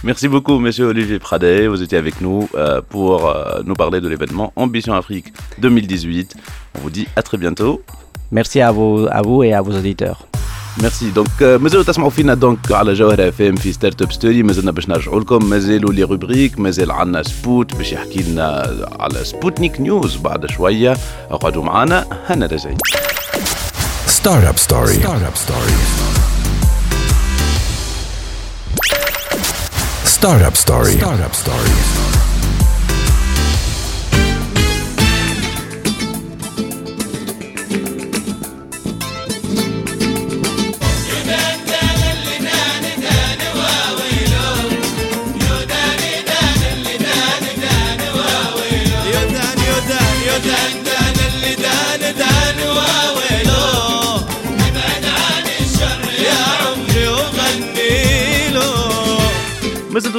Merci 0.03 0.27
beaucoup, 0.27 0.59
monsieur 0.59 0.85
Olivier 0.85 1.19
Pradet. 1.19 1.67
Vous 1.67 1.81
étiez 1.81 1.97
avec 1.97 2.21
nous 2.21 2.49
euh, 2.55 2.81
pour 2.87 3.27
euh, 3.27 3.61
nous 3.65 3.73
parler 3.73 4.01
de 4.01 4.07
l'événement 4.07 4.53
Ambition 4.55 4.93
Afrique 4.93 5.33
2018. 5.59 6.35
On 6.75 6.79
vous 6.81 6.89
dit 6.89 7.07
à 7.15 7.21
très 7.21 7.37
bientôt. 7.37 7.81
Merci 8.31 8.61
à 8.61 8.71
vous, 8.71 9.07
à 9.11 9.21
vous 9.21 9.43
et 9.43 9.53
à 9.53 9.61
vos 9.61 9.71
auditeurs. 9.77 10.27
Merci 10.81 11.09
donc 11.09 11.43
مازالوا 11.43 11.83
تسمعوا 11.83 12.09
فينا 12.09 12.33
Donc 12.33 12.71
على 12.71 12.93
جوهرة 12.93 13.29
FM 13.29 13.55
في 13.55 13.73
Start-up 13.73 14.11
Story 14.11 14.43
مازلنا 14.43 14.71
باش 14.71 14.89
نرجعوا 14.89 15.19
لكم 15.19 15.45
مازالوا 15.49 15.93
les 15.93 16.03
rubriques 16.03 16.59
مازال 16.59 16.91
عندنا 16.91 17.23
سبوت 17.23 17.75
باش 17.75 17.91
يحكي 17.91 18.21
لنا 18.23 18.77
على 18.99 19.23
Sputnik 19.25 19.81
News 19.81 20.15
بعد 20.15 20.45
شوية 20.45 20.97
اقعدوا 21.31 21.63
معنا 21.63 22.05
هنا 22.29 22.45
راجعين 22.45 22.77
Startup 24.23 24.57
Story. 24.67 24.97
Startup 25.03 25.37
Story. 25.45 25.75
Startup 30.05 30.55
Story. 30.55 30.93
Startup 31.01 31.33
Story. 31.43 31.69
يدان 31.69 32.12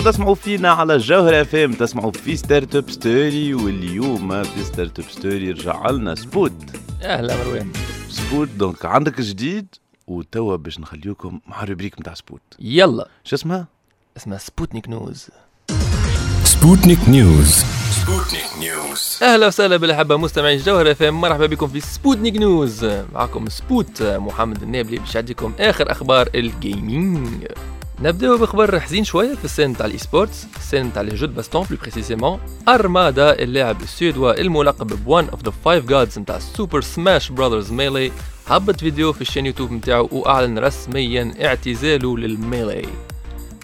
تسمعوا 0.05 0.35
فينا 0.35 0.71
على 0.71 0.97
جوهرة 0.97 1.41
FM 1.41 1.73
تسمعوا 1.73 2.13
في 2.13 2.37
Start-up 2.37 2.91
Story 2.91 3.55
واليوم 3.55 4.43
في 4.43 4.65
Start-up 4.65 5.05
Story 5.11 5.51
رجع 5.51 5.91
لنا 5.91 6.15
سبوت 6.15 6.53
أهلا 7.03 7.37
مروان. 7.45 7.73
سبوت 8.09 8.49
donc 8.49 8.85
عندك 8.85 9.21
جديد 9.21 9.67
وتوا 10.07 10.57
باش 10.57 10.81
نخليوكم 10.81 11.41
مع 11.47 11.63
ال 11.63 11.67
rubrique 11.67 12.01
نتاع 12.01 12.15
سبوت 12.15 12.41
يلا. 12.61 13.09
شو 13.25 13.37
اسمها؟ 13.37 13.67
اسمها 14.17 14.39
سبوتنيك 14.39 14.89
نوز 14.89 15.29
Sputnik 16.45 17.03
News. 17.09 17.53
Sputnik 17.99 18.51
News. 18.61 19.23
أهلا 19.23 19.47
وسهلا 19.47 19.77
بالأحبة 19.77 20.17
مستمعي 20.17 20.57
جوهرة 20.57 20.91
FM 20.91 21.21
مرحبا 21.21 21.47
بكم 21.47 21.69
في 21.69 21.81
Sputnik 21.81 22.37
News 22.37 22.85
معكم 23.15 23.49
سبوت 23.49 24.03
محمد 24.03 24.63
النابلي 24.63 24.97
باش 24.99 25.15
يعطيكم 25.15 25.53
آخر 25.61 25.91
أخبار 25.93 26.29
ال 26.35 26.51
gaming 26.51 27.47
نبداو 28.01 28.39
بخبر 28.39 28.81
حزين 28.81 29.05
شوية 29.05 29.35
في 29.35 29.45
ال 29.45 29.50
scène 29.50 29.77
تاع 29.77 29.87
ال 29.87 29.99
e-sports 29.99 30.47
ال 30.57 30.63
scène 30.63 30.93
تاع 30.93 31.03
les 31.03 31.27
bastons 31.27 31.67
plus 31.71 31.79
précisément 31.83 32.41
Armada 32.69 33.43
اللاعب 33.43 33.83
السويدي 33.83 34.41
الملقب 34.41 35.05
ب 35.05 35.11
one 35.11 35.29
of 35.29 35.45
the 35.45 35.53
five 35.65 35.85
gods 35.87 36.19
نتاع 36.19 36.39
Super 36.39 36.81
Smash 36.81 37.31
Brothers 37.31 37.73
Melee 37.73 38.13
هبط 38.47 38.81
فيديو 38.81 39.13
في 39.13 39.21
ال 39.21 39.24
chaîne 39.24 39.47
YouTube 39.47 39.73
نتاعو 39.73 40.09
وأعلن 40.13 40.59
رسميا 40.59 41.35
اعتزاله 41.45 42.19
لل 42.19 42.36
Melee. 42.36 42.87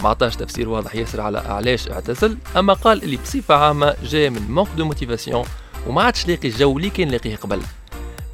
ما 0.02 0.08
عطاش 0.08 0.36
تفسير 0.36 0.68
واضح 0.68 0.94
ياسر 0.94 1.20
على 1.20 1.38
علاش 1.38 1.88
اعتزل 1.88 2.38
أما 2.56 2.72
قال 2.72 3.02
اللي 3.02 3.16
بصفة 3.16 3.54
عامة 3.54 3.94
جاي 4.04 4.30
من 4.30 4.50
manque 4.50 4.68
de 4.76 4.84
motivation 4.84 5.44
وما 5.86 6.02
عادش 6.02 6.28
لاقي 6.28 6.48
الجو 6.48 6.78
اللي 6.78 6.90
كان 6.90 7.08
لاقيه 7.08 7.36
قبل. 7.36 7.60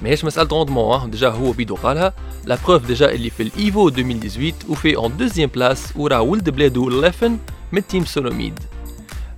ماهيش 0.01 0.25
مسألة 0.25 0.49
rendement 0.53 1.11
déjà 1.11 1.29
هو 1.29 1.53
بيدو 1.53 1.75
قالها. 1.75 2.13
La 2.45 2.59
preuve 2.67 2.87
déjà 2.87 3.11
اللي 3.11 3.31
في 3.31 3.43
ال 3.43 3.54
Evo 3.54 3.89
2018 3.89 4.55
وفي 4.69 4.97
en 4.97 5.17
deuxième 5.17 5.51
place 5.55 5.93
ورا 5.97 6.21
ولد 6.21 6.51
بلادو 6.51 6.91
Leffen 6.91 7.39
من 7.73 7.87
Team 7.87 8.05
SoloMid. 8.05 8.59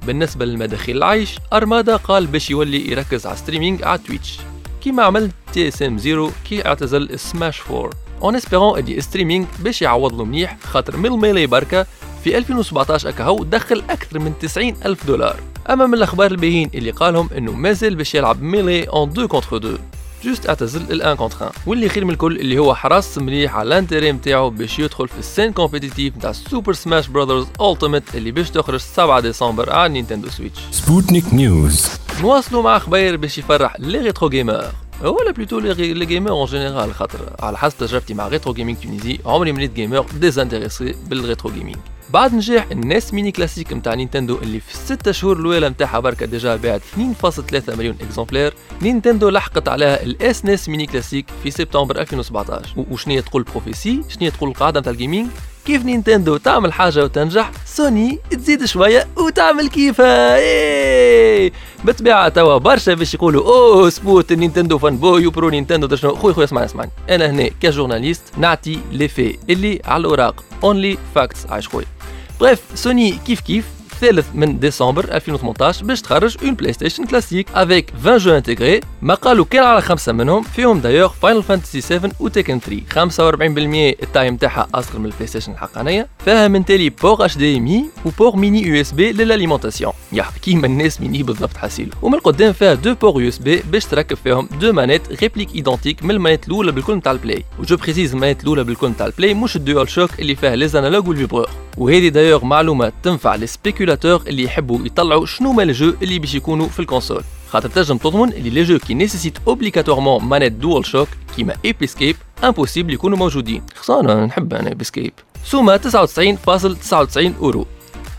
بالنسبة 0.06 0.44
للمداخيل 0.44 0.96
العيش 0.96 1.38
Armada 1.52 1.96
قال 1.96 2.26
باش 2.26 2.50
يولي 2.50 2.90
يركز 2.90 3.26
على 3.26 3.36
streaming 3.37 3.82
على 3.82 3.98
Twitch 3.98 4.38
كيما 4.80 5.02
عمل 5.02 5.30
TSM 5.52 5.98
ZeRo 5.98 6.30
كي 6.48 6.66
اعتزل 6.66 7.18
Smash 7.18 7.61
4 7.70 7.90
en 8.22 8.37
espérant 8.37 8.78
اللي 8.78 9.00
streaming 9.00 9.46
باش 9.58 9.82
يعوض 9.82 10.14
له 10.14 10.24
مليح 10.24 10.56
خاطر 10.64 10.96
من 10.96 11.06
ال 11.06 11.13
Melee 11.13 11.46
بركة 11.46 11.86
في 12.24 12.38
2017 12.38 13.08
أكاهو 13.08 13.44
دخل 13.44 13.82
أكثر 13.90 14.18
من 14.18 14.32
90 14.40 14.74
ألف 14.84 15.06
دولار. 15.06 15.36
أما 15.70 15.86
من 15.86 15.94
الأخبار 15.94 16.30
الباهين 16.30 16.70
اللي 16.74 16.90
قالهم 16.90 17.28
إنه 17.36 17.52
مازال 17.52 17.94
باش 17.94 18.14
يلعب 18.14 18.42
Melee 18.42 18.84
en 18.84 19.11
2 19.10 19.28
contre 19.28 19.56
2 19.56 19.78
Juste 20.24 20.48
اعتزل 20.48 20.83
ال 20.92 21.00
un 21.00 21.16
contre 21.16 21.37
1 21.42 21.52
واللي 21.66 21.88
خير 21.88 22.04
من 22.04 22.11
الكل 22.11 22.37
اللي 22.37 22.59
هو 22.59 22.74
حرص 22.74 23.18
مليح 23.18 23.54
على 23.57 23.68
ال 23.68 23.75
entrée 23.75 24.12
نتاعو 24.12 24.50
باش 24.50 24.78
يدخل 24.78 25.09
في 25.09 25.18
ال 25.18 25.24
scène 25.24 25.52
compétitive 25.52 26.16
نتاع 26.16 26.33
Super 26.32 26.72
Smash 26.72 27.06
Brothers 27.08 27.46
Ultimate 27.61 28.14
اللي 28.14 28.31
باش 28.31 28.50
تخرج 28.50 28.81
7 28.81 29.20
ديسمبر 29.20 29.72
على 29.72 29.92
Nintendo 29.92 30.28
Switch 30.30 30.58
Sputnik 30.72 31.24
News. 31.35 31.88
نواصلوا 32.22 32.62
مع 32.62 32.78
خباير 32.78 33.16
باش 33.16 33.38
يفرح 33.38 33.76
les 33.80 33.98
retro 33.98 34.28
gamers 34.28 34.64
ولا 35.02 35.31
plutôt 35.30 35.58
les 35.58 36.06
gamers 36.06 36.30
en 36.30 36.46
général 36.46 36.94
خاطر 36.94 37.18
على 37.40 37.59
حسب 37.59 37.78
تجربتي 37.78 38.14
مع 38.14 38.28
retro 38.28 38.52
gaming 38.52 38.76
Tunisie 38.82 39.18
عمري 39.26 39.52
ما 39.52 39.59
لقيت 39.59 39.72
gamer 39.72 40.06
désintéressé 40.20 40.94
بال 41.06 41.19
retro 41.19 41.50
gaming 41.50 41.76
بعد 42.10 42.34
نجاح 42.34 42.66
ال 42.72 42.83
NES 42.83 43.14
Mini 43.14 43.32
Classic 43.32 43.72
نتاع 43.72 43.94
Nintendo 43.94 44.38
اللي 44.42 44.60
في 44.60 44.74
الستة 44.74 45.12
شهور 45.12 45.36
الأولى 45.36 45.68
نتاعها 45.68 46.00
بركة 46.00 46.26
déjà 46.26 46.56
باعت 46.56 46.80
2.3 46.96 47.76
مليون 47.78 47.96
exemplaires. 48.00 48.54
Nintendo 48.82 49.28
لحقت 49.28 49.68
عليها 49.68 50.02
ال 50.02 50.44
SNES 50.44 50.68
Mini 50.68 50.87
Classic 50.87 51.26
في 51.42 51.50
سبتمبر 51.50 52.00
2017 52.00 52.72
و- 52.80 52.84
وشنية 52.90 53.20
تقول 53.20 53.42
prophétie 53.42 54.02
شنية 54.08 54.30
تقول 54.30 54.48
القاعدة 54.50 54.80
نتاع 54.80 54.92
ال 54.92 54.97
gaming 54.97 55.26
كيف 55.66 55.84
Nintendo 55.84 56.37
تعمل 56.36 56.72
حاجة 56.72 57.04
وتنجح؟ 57.04 57.50
سوني 57.66 58.18
تزيد 58.30 58.64
شوية 58.64 59.06
وتعمل 59.16 59.68
كيفها 59.68 60.36
إيه! 60.38 61.52
بالطبيعة 61.84 62.28
توا 62.28 62.58
برشا 62.58 62.94
باش 62.94 63.14
يقولوا 63.14 63.44
أوه 63.46 63.90
سبوت 63.90 64.32
Nintendo 64.32 64.78
fanboy 64.78 64.96
و 64.96 65.26
pro 65.26 65.48
Nintendo 65.50 65.96
شنو 65.96 66.14
خويا 66.16 66.34
خويا 66.34 66.44
اسمعني 66.46 66.66
اسمعني. 66.66 66.90
أنا 67.10 67.30
هنا 67.30 67.48
ك 67.62 67.67
journaliste 67.67 68.22
نعطي 68.38 68.78
les 68.92 69.08
faits 69.08 69.38
اللي 69.50 69.80
على 69.84 70.00
الأوراق. 70.00 70.44
Only 70.64 70.98
facts 71.14 71.46
عايش 71.46 71.68
خويا. 71.68 71.86
Bref, 72.38 72.62
Sony, 72.74 73.18
كيف 73.24 73.42
كيف, 73.42 73.66
الثالث 74.02 74.26
من 74.34 74.58
ديسمبر 74.58 75.04
2018 75.14 75.84
باش 75.84 76.02
تخرج 76.02 76.37
une 76.44 76.54
PlayStation 76.54 77.04
Classic 77.04 77.46
avec 77.54 77.92
20 78.00 78.18
jeux 78.18 78.37
intégrés 78.37 78.80
ما 79.02 79.14
قالوا 79.14 79.44
كان 79.44 79.64
على 79.64 79.82
خمسه 79.82 80.12
منهم 80.12 80.42
فيهم 80.42 80.80
d'ailleurs 80.80 81.08
Final 81.08 81.42
Fantasy 81.42 81.80
7 81.80 82.11
و 82.20 82.28
Tekken 82.28 82.61
3 82.61 83.08
45% 83.18 84.02
ال 84.02 84.07
taille 84.07 84.37
تاعها 84.37 84.68
اصغر 84.74 84.98
من 84.98 85.06
ال 85.06 85.26
PlayStation 85.26 85.52
الحقانيه 85.52 86.08
فيها 86.24 86.48
من 86.48 86.64
تالي 86.64 86.90
port 86.90 87.37
HDMI 87.37 87.66
و 87.66 87.84
port 88.04 88.37
mini 88.37 88.62
USB 88.66 89.12
ل 89.12 89.18
l'alimentation 89.18 89.92
يا 90.12 90.24
كيما 90.42 90.66
ال 90.66 90.75
NES 90.75 91.00
Mini 91.00 91.22
بالضبط 91.22 91.56
حاسيلو 91.56 91.90
ومن 92.02 92.14
القدام 92.14 92.52
فيها 92.52 92.74
deux 92.74 92.94
ports 92.94 93.38
USB 93.38 93.62
باش 93.72 93.84
تركب 93.84 94.16
فيهم 94.16 94.48
deux 94.61 94.72
manettes 94.72 95.22
répliques 95.22 95.54
identiques 95.54 96.02
من 96.02 96.11
ال 96.11 96.15
manette 96.15 96.48
الاولى 96.48 96.72
بالكل 96.72 96.94
نتاع 96.94 97.12
ال 97.12 97.19
Play 97.19 97.44
و 97.58 97.64
je 97.64 97.76
précise 97.76 98.14
ال 98.14 98.18
manette 98.18 98.42
الاولى 98.42 98.64
بالكل 98.64 98.88
نتاع 98.88 99.06
ال 99.06 99.12
Play 99.12 99.34
مش 99.34 99.56
ال 99.56 99.88
DualShock 99.88 100.11
اللي 100.20 100.37
فيها 100.37 100.56
les 100.56 100.68
analogues 100.68 101.08
و 101.08 101.13
ال 101.13 101.17
vibreur 101.17 101.48
وهذه 101.78 102.08
دايوغ 102.08 102.44
معلومه 102.44 102.92
تنفع 103.02 103.34
les 103.34 103.44
spéculateurs 103.88 104.28
اللي 104.29 104.42
يحبوا 104.42 104.87
يطلعوا 104.87 105.27
شنو 105.27 105.53
ما 105.53 105.62
ال 105.62 105.69
jeux 105.69 105.94
اللي 106.03 106.18
باش 106.18 106.35
يكونوا 106.35 106.68
في 106.68 106.81
ال 106.80 106.85
console. 106.85 107.22
خاطر 107.51 107.68
تنجم 107.68 107.96
تضمن 107.96 108.33
اللي 108.33 108.51
les 108.50 108.62
jeux 108.62 108.78
qui 108.78 108.94
nécessitent 108.94 109.38
obligatoirement 109.46 110.24
manette 110.24 110.52
DualShock 110.52 111.08
كيما 111.37 111.55
Ape 111.64 111.87
Escape 111.87 112.16
impossible 112.44 112.92
يكونوا 112.94 113.18
موجودين. 113.18 113.62
خسارة 113.76 114.26
نحب 114.27 114.55
أنا 114.55 114.68
Ape 114.68 114.84
Escape 114.84 115.12
سوما 115.44 115.77
99.99 115.77 117.40
أورو. 117.40 117.66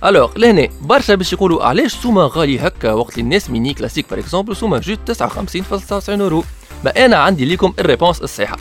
Alors 0.05 0.37
لهنا 0.37 0.67
برشا 0.81 1.15
باش 1.15 1.33
يقولوا 1.33 1.63
علاش 1.63 1.95
سوما 1.95 2.29
غالي 2.33 2.59
هكا 2.59 2.93
وقت 2.93 3.17
ال 3.17 3.25
NES 3.25 3.49
Mini 3.49 3.73
Classic 3.73 4.09
par 4.09 4.19
exemple 4.19 4.55
سوما 4.55 4.79
juste 4.79 5.23
59.99 5.23 6.09
أورو. 6.09 6.43
ما 6.85 7.05
أنا 7.05 7.15
عندي 7.15 7.45
ليكم 7.45 7.73
ال 7.79 7.85
réponse 7.85 8.21
الصحيحة. 8.21 8.57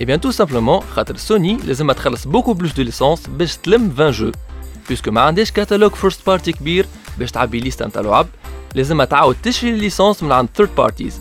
Eh 0.00 0.04
bien 0.04 0.20
tout 0.20 0.30
simplement 0.30 0.80
خاطر 0.80 1.16
سوني 1.16 1.58
لازم 1.64 1.92
تخلص 1.92 2.26
beaucoup 2.26 2.52
plus 2.52 2.72
de 2.72 2.82
licences 2.82 3.26
باش 3.26 3.56
تلم 3.56 3.92
20 3.92 4.10
jeux 4.10 4.32
parce 4.88 5.02
que 5.02 5.10
ما 5.10 5.20
عندهاش 5.20 5.50
catalogue 5.52 5.94
first 5.94 6.26
party 6.26 6.52
كبير 6.52 6.86
باش 7.18 7.30
تعبي 7.30 7.60
liste 7.60 7.82
نتاع 7.82 8.02
لعب 8.02 8.26
لازم 8.74 9.02
تعاود 9.02 9.36
تشري 9.42 9.70
ال 9.70 9.76
licences 9.76 10.22
من 10.22 10.32
عند 10.32 10.48
third 10.56 10.74
parties 10.76 11.20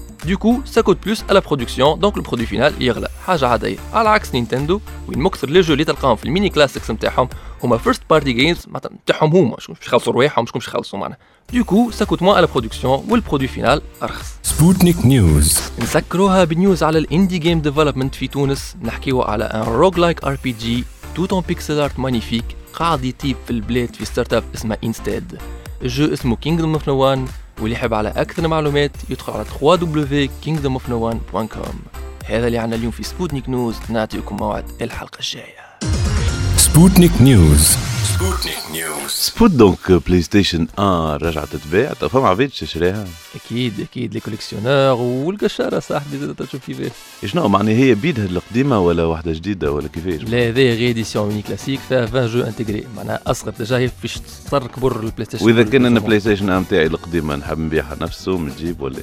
coûte 0.84 0.98
plus 1.06 1.20
à 1.30 1.34
la 1.34 1.42
production, 1.42 1.98
donc 1.98 2.16
le 2.16 2.22
produit 2.22 2.46
final 2.46 2.82
يغلى 2.82 3.08
حاجة 3.26 3.48
عادية 3.48 3.78
على 3.94 4.10
عكس 4.10 4.34
Nintendo 4.34 4.82
وين 5.08 5.20
مكثر 5.20 5.50
les 5.50 5.62
jeux 5.62 5.74
اللي 5.74 5.84
تلقاهم 5.86 6.16
في 6.16 6.26
ال 6.26 6.30
Mini 6.30 6.50
Classics 6.50 6.92
نتاعهم 6.92 7.30
هما 7.64 7.78
first 7.78 8.02
party 8.10 8.34
games 8.34 8.66
معناتها 8.68 8.92
نتاعهم 9.04 9.36
هما 9.36 9.56
شكون 9.60 9.76
باش 9.76 9.88
يخلصوا 9.88 10.14
رواحهم 10.14 10.46
شكون 10.46 10.60
باش 10.60 10.68
يخلصوا 10.68 11.00
معنا 11.00 11.18
Du 11.54 11.64
coup, 11.72 11.92
ça 11.92 12.06
coûte 12.06 12.22
moins 12.22 12.38
à 12.38 12.42
la 12.42 12.48
production 12.48 12.86
و 12.86 12.93
ال 12.93 12.99
produit 12.99 13.48
final 13.48 13.82
أرخص 14.04 14.34
Sputnik 14.48 15.06
News. 15.06 15.82
نسكروها 15.82 16.44
ب 16.44 16.52
news 16.52 16.84
على 16.84 17.00
ال 17.00 17.06
indie 17.06 17.38
game 17.38 17.62
development 17.62 18.16
في 18.16 18.28
تونس. 18.28 18.76
نحكيو 18.82 19.22
على 19.22 19.44
un 19.44 19.62
roguelike 19.62 20.24
RPG 20.24 20.84
tout 21.16 21.34
en 21.34 21.44
pixel 21.48 21.80
art 21.80 22.00
magnifique 22.00 22.46
قاعد 22.74 23.06
يطيب 23.06 23.36
في 23.46 23.52
البلاد 23.52 23.96
في 23.96 24.06
startup 24.06 24.44
اسمها 24.56 24.78
انستاد 24.84 25.42
ال 25.82 25.90
jeu 25.90 26.14
اسمه 26.14 26.36
Kingdom 26.36 26.74
of 26.74 26.88
No 26.88 26.96
One 26.96 27.28
واللي 27.60 27.76
يحب 27.76 27.94
على 27.94 28.10
أكثر 28.10 28.48
معلومات 28.48 28.92
يدخل 29.10 29.34
على 29.34 29.46
www.kingdomofno1.com 29.46 31.76
هذا 32.26 32.48
اللي 32.48 32.58
عنا 32.58 32.76
اليوم 32.76 32.92
في 32.92 33.04
Sputnik 33.04 33.50
News 33.50 33.76
نعطيكم 33.90 34.36
موعد 34.36 34.66
الحلقة 34.82 35.20
الجاية. 35.20 35.61
Sputnik 36.58 37.20
News. 37.20 37.78
Sputnik 38.04 38.64
News. 38.74 39.12
سبوت 39.12 39.52
donc 39.52 39.92
PlayStation 40.08 40.68
1 40.78 41.24
رجعت 41.24 41.48
تتباع 41.56 41.94
طب 41.94 42.08
فما 42.08 42.28
عباد 42.28 42.50
تشريها 42.50 43.06
أكيد 43.36 43.74
أكيد 43.80 44.14
les 44.14 44.20
collectionneurs 44.20 45.02
والقشارة 45.02 45.80
صاحبي 45.80 46.18
زاد 46.18 46.36
تشوف 46.36 46.66
كيفاش. 46.66 46.92
شنو 47.26 47.48
معناها 47.48 47.74
هي 47.74 47.96
بيدها 47.96 48.26
القديمة 48.26 48.80
ولا 48.80 49.04
واحدة 49.04 49.34
جديدة 49.34 49.72
ولا 49.72 49.88
كيفاش؟ 49.88 50.22
لا 50.22 50.48
هذه 50.48 50.74
غير 50.74 50.90
édition 50.90 51.28
Mini 51.28 51.42
Classic 51.42 51.80
فيها 51.90 52.02
20 52.04 52.28
jeux 52.28 52.42
intégrés 52.42 52.88
معناها 52.96 53.20
أصغر 53.28 53.54
déjà 53.60 53.78
هي 53.78 53.90
فيش 54.02 54.18
تصر 54.18 54.68
كبر 54.68 55.00
ال 55.00 55.26
PlayStation 55.26 55.46
وإذا 55.46 55.64
كان 55.64 55.86
أنا 55.86 56.00
Play 56.00 56.20
Station 56.20 56.60
نتاعي 56.60 56.86
القديمة 56.86 57.36
نحب 57.36 57.60
نبيعها 57.60 57.98
نفسه 58.02 58.38
نجيب 58.38 58.82
ولا 58.82 59.02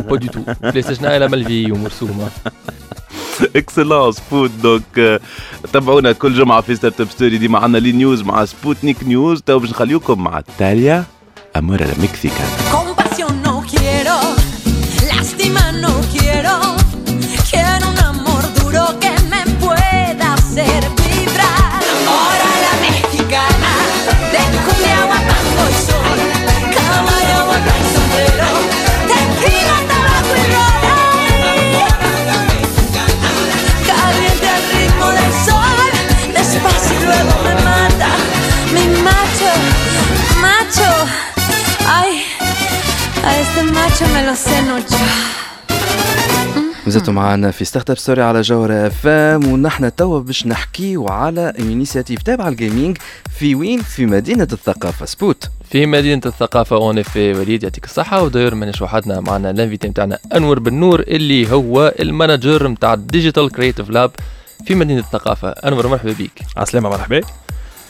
Pas 0.00 0.16
du 0.16 0.26
tout 0.26 0.40
PlayStation 0.62 1.04
أنا 1.04 1.26
ملفي 1.26 1.72
ومرسومه 1.72 2.28
Excellent 3.56 4.12
سبوت 4.12 4.50
donc 4.62 5.20
تابعونا 5.72 6.12
كل 6.12 6.34
جمعة 6.34 6.60
في 6.60 6.74
Start-up 6.76 7.10
Story 7.10 7.38
ديما 7.38 7.58
عندنا 7.58 7.78
les 7.78 7.92
news 7.92 8.22
مع 8.22 8.44
Sputnik 8.44 8.96
News 9.04 9.42
تو 9.42 9.58
باش 9.58 9.70
نخليوكم 9.70 10.24
مع 10.24 10.42
Thalía 10.58 11.04
Amor 11.56 11.73
a 11.73 11.77
la 11.77 11.86
Mexicana 11.98 12.48
زدتوا 46.86 47.12
معنا 47.12 47.50
في 47.50 47.64
Start-up 47.64 47.98
Story 47.98 48.22
على 48.22 48.40
جوهرة 48.40 48.86
FM 48.86 49.52
ونحن 49.52 49.94
توا 49.94 50.20
باش 50.20 50.46
نحكيو 50.46 51.08
على 51.08 51.52
initiative 51.58 52.22
تابعة 52.22 52.48
ال 52.48 52.55
gaming 52.55 52.98
في 53.38 53.54
وين؟ 53.54 53.82
في 53.82 54.06
مدينة 54.06 54.48
الثقافة. 54.52 55.06
سبوت. 55.06 55.50
في 55.70 55.86
مدينة 55.86 56.20
الثقافة 56.26 56.76
en 56.76 56.98
effet 56.98 57.32
وليد 57.32 57.62
يعطيك 57.62 57.84
الصحة 57.84 58.22
و 58.22 58.25
d'ailleurs 58.25 58.54
مانيش 58.54 58.82
وحدنا 58.82 59.20
معنا 59.20 59.50
ال 59.50 59.55
invité 59.55 59.88
نتاعنا 59.88 60.18
أنور 60.34 60.58
بن 60.58 60.74
نور 60.74 61.00
اللي 61.00 61.52
هو 61.52 61.94
ال 62.00 62.09
manager 62.09 62.68
نتاع 62.68 62.94
ال 62.94 63.01
Digital 63.01 63.50
Creative 63.50 63.90
Lab 63.90 64.10
في 64.66 64.74
مدينة 64.74 65.00
الثقافة. 65.00 65.48
أنور 65.48 65.86
مرحبا 65.86 66.12
بك. 66.12 66.42
عسلامة 66.56 66.88
مرحبا. 66.88 67.20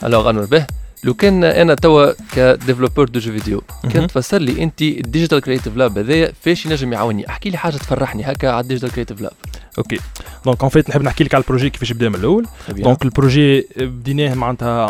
Alors 0.03 0.29
انور 0.29 0.45
به. 0.45 0.80
لو 1.03 1.13
كان 1.13 1.43
أنا 1.43 1.75
توا 1.75 2.11
ك 2.35 2.41
développeur 2.41 3.09
de 3.09 3.19
jeux 3.19 3.31
vidéo. 3.31 3.61
كان 3.93 4.07
تفسر 4.07 4.37
لي 4.37 4.63
انت 4.63 4.81
ال 4.81 4.88
Digital 4.88 5.39
Creative 5.39 5.77
Lab 5.77 5.97
هذايا 5.97 6.31
فاش 6.41 6.65
ينجم 6.65 6.93
يعاوني. 6.93 7.29
أحكي 7.29 7.49
لي 7.49 7.57
حاجة 7.57 7.77
تفرحني 7.77 8.23
هكا 8.23 8.49
على 8.51 8.61
ال 8.61 8.65
Digital 8.65 8.91
Creative 8.91 9.21
Lab. 9.21 9.31
OK. 9.77 9.99
donc 10.45 10.61
en 10.61 10.69
fait 10.69 10.89
نحب 10.89 11.01
نحكي 11.01 11.23
لك 11.23 11.35
على 11.35 11.41
ال 11.41 11.45
projet 11.45 11.69
كيفاش 11.69 11.91
بدأ 11.91 12.09
من 12.09 12.15
الأول. 12.15 12.47
donc 12.69 13.05
ال 13.05 13.14
projet 13.14 13.67
بديناه 13.77 14.33
معناتها 14.33 14.85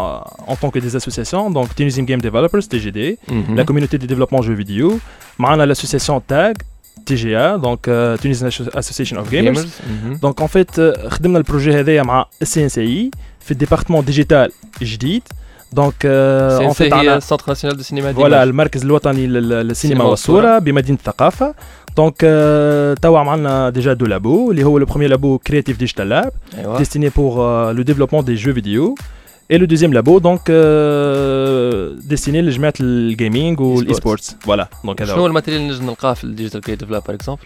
en 0.48 0.56
tant 0.62 0.71
que 0.71 0.78
des 0.78 0.88
associations 0.88 1.54
donc 1.54 1.74
Tunisian 1.74 2.06
Game 2.06 2.20
Developers 2.20 2.68
TGD 2.68 3.18
la 3.50 3.64
communauté 3.64 3.98
de 3.98 4.08
développement 4.08 4.42
jeux 4.42 4.56
vidéo 4.56 5.00
معنا 5.40 5.64
l'association 5.64 6.22
TAG 6.28 6.58
T 7.06 7.16
G 7.16 7.38
A 7.38 7.56
donc 7.56 7.86
Tunisian 8.22 8.52
Association 8.58 9.18
of 9.18 9.30
Gamers 9.30 9.70
donc 10.22 10.40
en 10.40 10.48
fait 10.48 10.80
خدمنا 11.08 11.38
ال 11.38 11.44
projet 11.44 11.80
هذايا 11.80 12.04
مع 12.04 12.26
ال 12.42 12.64
CNCI 12.64 13.12
في 13.40 13.52
ال 13.52 13.56
département 13.56 14.06
digital 14.06 14.52
جديد 14.82 15.22
donc 15.74 16.06
en 16.06 16.74
fait 16.74 16.94
هي 16.94 17.10
على 17.10 17.22
Centre 17.22 17.44
National 17.48 17.78
de 17.78 17.84
Cinéma 17.84 18.14
voilà 18.14 18.44
المركز 18.44 18.84
الوطني 18.84 19.28
لل- 19.28 19.50
للسينما 19.50 20.04
والصورة 20.04 20.60
بمدينه 20.60 20.98
الثقافه 20.98 21.54
دونك 21.98 22.16
توا 23.02 23.20
عملنا 23.20 23.70
ديجا 23.70 23.94
دو 23.94 24.06
لابو 24.06 24.52
اللي 24.52 24.64
هو 24.64 24.78
لو 24.78 24.86
بروميير 24.86 25.10
لابو 25.10 25.38
كرياتيف 25.38 25.78
ديجيتال 25.78 26.10
لاب 26.10 26.32
pour 27.10 27.34
euh, 27.38 27.74
le 27.78 27.84
développement 27.84 28.24
des 28.24 28.36
jeux 28.46 28.54
vidéo. 28.54 28.96
Et 29.51 29.59
le 29.59 29.67
deuxième 29.67 29.93
labo, 29.93 30.19
donc, 30.19 30.51
euh, 30.51 31.95
destiné 32.03 32.43
لجماعة 32.43 32.73
الجيمنج 32.81 33.61
والاي 33.61 33.95
سبورتس 33.95 34.37
فوالا 34.41 34.69
دونك 34.85 35.03
هذا 35.03 35.13
شنو 35.13 35.21
هو 35.21 35.27
الماتيريال 35.27 35.63
اللي 35.63 35.75
نجم 35.75 35.87
نلقاه 35.87 36.15
في 36.15 36.25
الديجيتال 36.25 36.61
كريتيف 36.61 36.91
لاب 36.91 37.03
باغ 37.03 37.15
اكزومبل 37.15 37.43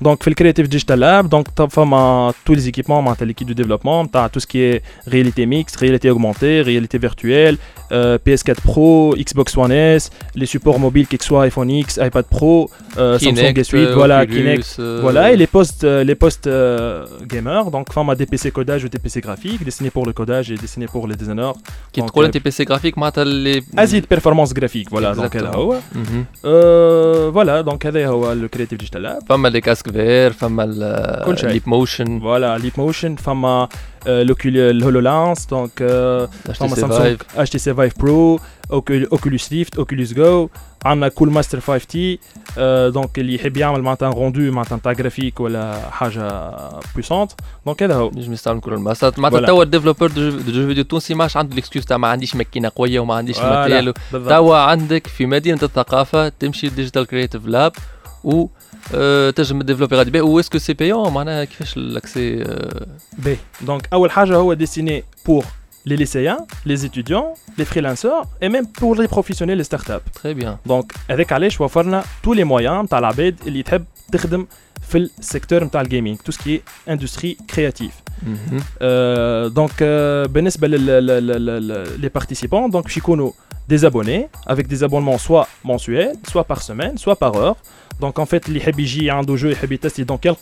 دونك 0.00 0.22
في 0.22 0.28
الكرياتيف 0.28 0.66
ديجيتال 0.66 1.00
لاب 1.00 1.28
دونك 1.28 1.46
فما 1.70 2.32
تو 2.46 2.54
لي 2.54 2.60
زيكيبمون 2.60 3.04
معناتها 3.04 3.26
ليكيب 3.26 3.46
دو 3.46 3.52
ديفلوبمون 3.52 4.10
تاع 4.10 4.26
تو 4.26 4.40
سكي 4.40 4.80
رياليتي 5.08 5.46
ميكس 5.46 5.82
رياليتي 5.82 6.10
اوغمونتي 6.10 6.62
رياليتي 6.62 6.98
فيرتويل 6.98 7.58
بي 7.90 8.34
اس 8.34 8.44
4 8.48 8.56
برو 8.66 9.14
اكس 9.14 9.32
بوكس 9.32 9.58
1 9.58 9.72
اس 9.72 10.10
لي 10.36 10.46
سبورts 10.46 10.68
موبيل 10.68 11.06
كيك 11.06 11.22
سوا 11.22 11.42
ايفون 11.42 11.78
اكس 11.78 11.98
ايباد 11.98 12.24
برو 12.32 12.70
سامسونج 12.96 13.58
اس 13.58 13.70
8 13.70 13.94
فوالا 13.94 14.24
كينكت 14.24 14.80
Voilà, 15.04 15.32
et 15.32 15.36
les 15.36 15.46
postes, 15.46 15.84
euh, 15.84 16.04
les 16.04 16.14
postes 16.14 16.46
euh, 16.46 17.06
gamers, 17.32 17.70
donc 17.70 17.92
format 17.92 18.14
des 18.14 18.26
PC 18.32 18.50
codage 18.50 18.84
ou 18.84 18.88
des 18.88 19.02
PC 19.04 19.20
graphiques, 19.20 19.62
destinés 19.64 19.90
pour 19.96 20.04
le 20.06 20.12
codage 20.12 20.50
et 20.50 20.56
destinés 20.66 20.90
pour 20.94 21.06
les 21.10 21.16
designers. 21.22 21.47
كي 21.92 22.00
Donc, 22.02 22.04
تقول 22.06 22.24
euh, 22.24 22.26
انت 22.26 22.36
بي 22.36 22.50
سي 22.50 22.64
جرافيك 22.64 22.98
معناتها 22.98 23.22
اللي 23.22 23.60
Asie 23.60 24.02
de 24.02 24.16
performance 24.16 24.52
graphique, 24.52 24.88
voilà, 24.90 25.16
donc 25.16 25.24
Exactement. 25.24 25.36
هذا 25.36 25.54
هو. 25.54 25.78
مهم. 25.94 26.24
Euh, 26.44 27.30
voilà, 27.34 27.70
donc 27.72 27.86
هذا 27.86 28.06
هو 28.08 28.34
le 28.34 28.48
Creative 28.56 28.78
Digital 28.84 29.00
Lab. 29.02 29.24
فما 29.28 29.48
لي 29.48 29.60
كاسك 29.60 29.90
فير 29.90 30.32
فما 30.32 30.64
كل 31.26 31.38
شيء. 31.38 31.46
الليب 31.48 31.62
موشن 31.68 32.20
Voilà, 32.20 32.62
Leap 32.62 32.76
Motion, 32.80 33.22
فما 33.22 33.68
euh, 34.04 34.06
l'Oculus- 34.06 34.72
le 34.72 34.84
HoloLens, 34.84 35.38
donc 35.50 35.80
euh, 35.80 36.52
فما 36.52 36.68
HTC 36.68 36.80
Samsung 36.80 37.02
Vive 37.02 37.18
HTC 37.38 37.72
Vive 37.72 37.94
Pro, 38.04 38.40
Ocul- 38.72 39.08
Oculus 39.16 39.44
Rift, 39.52 39.78
Oculus 39.78 40.12
Go, 40.14 40.48
عندنا 40.85 41.07
Cooler 41.07 41.31
Master 41.31 41.59
5 41.59 41.85
T 41.85 42.19
donc 42.89 43.19
اللي 43.19 43.35
يحب 43.35 43.57
يعمل 43.57 43.81
معناتها 43.81 44.09
rendu 44.09 44.51
معناتها 44.51 44.75
نتاع 44.75 44.91
جرافيك 44.93 45.39
ولا 45.39 45.89
حاجة 45.89 46.51
puissante 46.93 47.31
donc 47.65 47.83
هذا 47.83 47.95
هو. 47.95 48.11
نجم 48.15 48.33
يستعمل 48.33 48.59
كل 48.61 48.73
الماسات 48.73 49.19
معناتها. 49.19 49.47
توا 49.47 49.63
ال 49.63 49.67
développeur 49.67 50.07
de 50.07 50.29
jeux 50.29 50.67
vidéo 50.67 50.83
تونسي 50.83 51.13
ماش 51.13 51.37
عنده 51.37 51.53
ال 51.53 51.58
excuse 51.58 51.85
تاع 51.85 51.97
ما 51.97 52.07
عنديش 52.07 52.35
ماكينة 52.35 52.71
قوية 52.75 52.99
وما 52.99 53.13
عنديش 53.15 53.39
matériel. 53.39 53.93
توا 54.11 54.57
عندك 54.57 55.07
في 55.07 55.25
مدينة 55.25 55.59
الثقافة 55.63 56.29
تمشي 56.29 56.69
Digital 56.69 57.07
Creative 57.07 57.45
Lab 57.45 57.71
و 58.23 58.47
آه، 58.95 59.29
تنجم 59.29 59.61
développer 59.61 59.95
غادي 59.95 60.11
بيه. 60.11 60.21
و 60.21 60.39
est-ce 60.39 60.51
que 60.51 60.57
c'est 60.57 60.73
payant 60.73 61.13
معناها 61.13 61.43
كيفاش 61.43 61.77
ال 61.77 61.88
accès 61.88 62.41
آه، 62.43 62.87
باهي 63.17 63.37
donc 63.61 63.87
أول 63.93 64.11
حاجة 64.11 64.35
هو 64.35 64.53
destiné 64.53 65.03
pour 65.25 65.45
les 65.89 65.97
lycéens, 65.97 66.39
les 66.65 66.85
étudiants, 66.85 67.33
les 67.57 67.65
freelancers 67.65 68.23
et 68.41 68.49
même 68.49 68.67
pour 68.67 68.93
les 68.95 69.07
professionnels 69.07 69.57
les 69.57 69.63
startups. 69.71 70.07
Très 70.13 70.33
bien. 70.33 70.59
Donc, 70.65 70.85
avec 71.07 71.31
Alech, 71.31 71.57
nous 71.59 72.03
tous 72.21 72.33
les 72.33 72.43
moyens 72.43 72.87
pour 72.87 73.01
les 73.45 73.63
qui 73.63 74.27
veulent 74.91 75.03
le 75.03 75.09
secteur 75.19 75.61
du 75.61 75.89
gaming, 75.93 76.17
tout 76.23 76.31
ce 76.31 76.39
qui 76.43 76.55
est 76.55 76.63
industrie 76.87 77.37
créative. 77.47 77.95
Mhm. 78.23 78.59
Euh, 78.81 79.49
donc, 79.49 79.81
euh, 79.81 80.27
ben, 80.27 80.47
les 82.03 82.09
participants, 82.19 82.69
donc, 82.69 82.85
nous 83.15 83.33
des 83.69 83.85
abonnés, 83.85 84.27
avec 84.53 84.67
des 84.67 84.83
abonnements 84.83 85.19
soit 85.27 85.47
mensuels, 85.63 86.15
soit 86.31 86.43
par 86.43 86.61
semaine, 86.69 86.97
soit 86.97 87.15
par 87.15 87.33
heure. 87.35 87.57
Donc 88.01 88.17
en 88.17 88.25
fait, 88.25 88.47
les 88.47 88.63
habiji 88.67 89.09
un 89.09 89.19
hein, 89.19 89.35
jeu 89.35 89.51
et 89.51 89.77
tester 89.77 90.05
dans 90.05 90.17
quel 90.17 90.35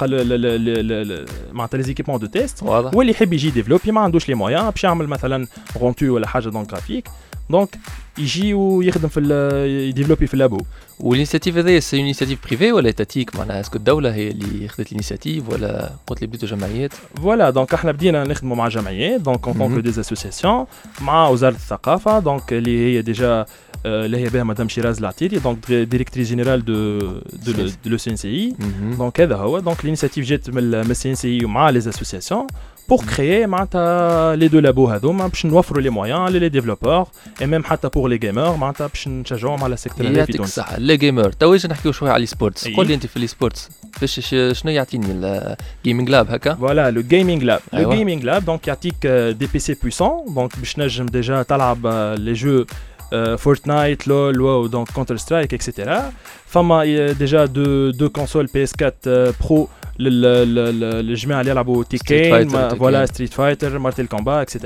les 1.74 1.90
équipements 1.90 2.20
de 2.20 2.28
test. 2.28 2.64
Ou 2.96 3.02
les 3.02 3.16
habiji 3.22 3.52
développent, 3.52 3.86
ils 3.86 3.98
ont 3.98 4.12
les 4.28 4.36
moyens, 4.36 4.72
puis 4.74 4.88
ils 4.88 5.08
مثلا 5.16 5.46
rendu 5.76 6.10
ou 6.10 6.18
la 6.18 6.28
حاجه 6.28 6.50
dans 6.52 6.62
le 6.62 6.68
graphique. 6.68 7.08
Donc 7.50 7.70
ils 8.18 8.28
jouent, 8.28 8.82
ils 8.82 9.94
développent 9.94 10.22
le 10.22 10.38
labo. 10.38 10.60
والانيسياتيف 11.00 11.58
هذايا 11.58 11.80
سي 11.80 12.00
انيسياتيف 12.00 12.40
بريفي 12.48 12.72
ولا 12.72 12.92
تاتيك 12.92 13.36
معناها 13.36 13.60
اسكو 13.60 13.78
الدولة 13.78 14.14
هي 14.14 14.28
اللي 14.28 14.68
خذت 14.68 14.88
الانيسياتيف 14.88 15.50
ولا 15.50 15.92
قلت 16.08 16.22
لي 16.22 16.28
بيتو 16.28 16.48
جمعيات 16.48 16.92
فوالا 17.22 17.50
دونك 17.50 17.74
إحنا 17.74 17.92
بدينا 17.92 18.24
نخدموا 18.24 18.56
مع 18.56 18.68
جمعيات 18.68 19.22
دونك 19.22 19.48
اون. 19.48 19.58
طونك 19.58 19.84
دي 19.84 19.90
اسوسياسيون 19.90 20.66
مع 21.02 21.30
وزاره 21.30 21.56
الثقافه 21.56 22.20
دونك 22.20 22.54
اللي 22.54 22.86
هي 22.98 23.02
ديجا 23.02 23.46
اللي 23.86 24.18
هي 24.18 24.30
بها 24.30 24.44
مدام 24.44 24.70
شيراز 24.70 25.00
العتيري 25.00 25.40
دونك 25.40 25.72
ديريكتريس 25.72 26.28
جينيرال 26.28 26.66
دو 26.66 27.00
دو 27.54 27.70
لو 27.86 27.98
سي 27.98 28.10
ان 28.10 28.16
سي 28.16 28.28
اي 28.28 28.56
دونك 28.98 29.22
هذا 29.22 29.36
هو 29.36 29.60
دونك 29.60 29.80
الانيسياتيف 29.82 30.26
جات 30.26 30.50
من 30.50 30.74
السي 30.74 31.10
ان 31.10 31.16
سي 31.16 31.46
ومع 31.46 31.70
لي 31.70 31.80
اسوسياسيون 31.80 32.48
بور 32.89 33.05
كريي 33.17 33.47
معناتها 33.47 34.37
لي 34.37 34.49
دو 34.49 34.59
لابو 34.59 34.87
هذوما 34.89 35.27
باش 35.27 35.47
نوفروا 35.47 35.83
لي 35.83 35.91
مويان 35.91 36.27
لي 36.29 36.49
ديفلوبور 36.49 37.07
اي 37.41 37.47
ميم 37.47 37.65
حتى 37.65 37.89
بور 37.89 38.09
لي 38.09 38.19
جيمر 38.19 38.57
معناتها 38.57 38.87
باش 38.87 39.09
نشجعوهم 39.09 39.65
على 39.65 39.75
السيكتور 39.75 40.07
هذا 40.07 40.13
في 40.13 40.19
يعطيك 40.19 40.37
تونس 40.37 40.49
الصحة 40.49 40.79
لي 40.79 40.97
جيمر 40.97 41.33
تو 41.33 41.55
اجي 41.55 41.69
نحكيو 41.69 41.93
شوية 41.93 42.11
على 42.11 42.23
السبورتس 42.23 42.67
أي. 42.67 42.75
قول 42.75 42.87
لي 42.87 42.95
انت 42.95 43.07
في 43.07 43.17
السبورتس 43.17 43.69
فاش 43.93 44.21
ش- 44.21 44.59
شنو 44.59 44.73
يعطيني 44.73 45.07
الجيمنج 45.13 46.09
لاب 46.11 46.31
هكا 46.31 46.55
فوالا 46.55 46.91
لو 46.91 47.03
جيمنج 47.03 47.45
لاب 47.45 47.61
لو 47.73 47.79
أيوة. 47.79 47.95
جيمنج 47.97 48.25
لاب 48.25 48.45
دونك 48.45 48.69
يعطيك 48.69 49.07
دي 49.07 49.47
بي 49.53 49.59
سي 49.59 49.75
بويسون 49.83 50.35
دونك 50.35 50.59
باش 50.59 50.79
نجم 50.79 51.07
ديجا 51.07 51.43
تلعب 51.43 51.87
لي 52.19 52.33
جو 52.33 52.65
Euh, 53.14 53.38
Fortnite, 53.38 54.06
LoL, 54.06 54.42
WoW, 54.42 54.68
donc 54.68 54.92
Counter-Strike, 54.94 55.54
etc. 55.54 55.90
فما 56.46 56.86
déjà 57.18 57.48
deux, 57.48 57.94
consoles 58.14 58.48
PS4 58.48 58.94
euh, 59.08 59.32
Pro 59.38 59.70
للجماعة 60.00 61.44
Tekken, 61.86 62.54
euh, 62.54 62.70
voilà 62.78 63.08
Street 63.08 63.30
Fighter, 63.32 63.70
Mortal 63.80 64.08
Kombat, 64.08 64.44
etc. 64.44 64.60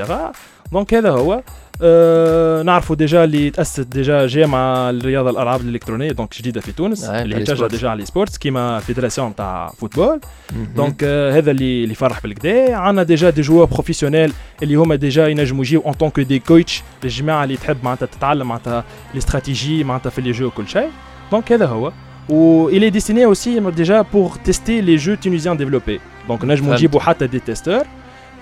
Donc, 0.72 0.92
là, 0.92 1.22
ouais. 1.22 1.38
كومبا 1.81 1.87
اكسيتيرا 1.87 1.97
دونك 1.97 2.17
هذا 2.17 2.23
هو 2.23 2.61
أه 2.61 2.63
نعرفوا 2.63 2.97
ديجا 2.97 3.25
اللي 3.25 3.51
تاسست 3.51 3.81
ديجا 3.81 4.27
جامعه 4.27 4.91
الرياضه 4.91 5.31
الالعاب 5.31 5.61
الالكترونيه 5.61 6.13
دونك 6.13 6.35
جديده 6.39 6.61
في 6.61 6.73
تونس 6.73 7.05
آه، 7.05 7.23
اللي 7.23 7.35
على 7.35 7.45
تشجع 7.45 7.53
الإسبورت. 7.55 7.71
ديجا 7.75 7.89
على 7.89 8.03
السبورتس 8.03 8.39
كيما 8.39 8.79
فيدراسيون 8.81 9.35
تاع 9.35 9.69
فوتبول 9.79 10.21
مهم. 10.53 10.69
دونك 10.77 11.01
آه، 11.05 11.39
هذا 11.39 11.51
اللي 11.51 11.85
اللي 11.85 11.95
فرح 11.95 12.23
بالكدا 12.23 12.75
عندنا 12.77 13.03
ديجا 13.03 13.31
دي 13.31 13.41
جوار 13.43 13.65
بروفيسيونيل 13.67 14.33
اللي 14.63 14.75
هما 14.75 14.95
ديجا 14.95 15.29
ينجموا 15.29 15.65
يجيو 15.65 15.81
اون 15.81 15.93
طونك 15.93 16.21
دي 16.21 16.39
كوتش 16.39 16.83
للجماعه 17.05 17.45
اللي 17.45 17.57
تحب 17.57 17.77
معناتها 17.85 18.07
تتعلم 18.07 18.49
معناتها 18.49 18.85
الاستراتيجي 19.15 19.85
معناتها 19.85 20.11
في 20.11 20.21
لي 20.21 20.31
جو 20.33 20.47
وكل 20.47 20.69
شيء 20.69 20.89
دونك 21.33 21.53
هذا 21.53 21.67
هو 21.67 21.93
و 22.29 22.71
il 22.71 22.83
est 22.83 22.91
destiné 22.91 23.25
aussi 23.27 23.61
déjà 23.77 24.03
pour 24.15 24.39
tester 24.49 24.83
les 24.83 24.99
jeux 24.99 25.17
tunisiens 25.17 25.55
développés 25.55 26.01
donc 26.29 26.45
نجموا 26.45 26.57
فهمت. 26.57 26.73
نجيبوا 26.73 27.01
حتى 27.01 27.27
دي 27.27 27.39
تيستور 27.41 27.83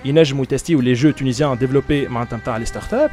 ينجموا 0.05 0.43
يتستيو 0.43 0.81
لي 0.81 0.93
جو 0.93 1.11
تونيزيان 1.11 1.57
ديفلوبي 1.57 2.07
معناتها 2.07 2.37
نتاع 2.37 2.57
لي 2.57 2.65
ستارت 2.65 2.93
اب 2.93 3.09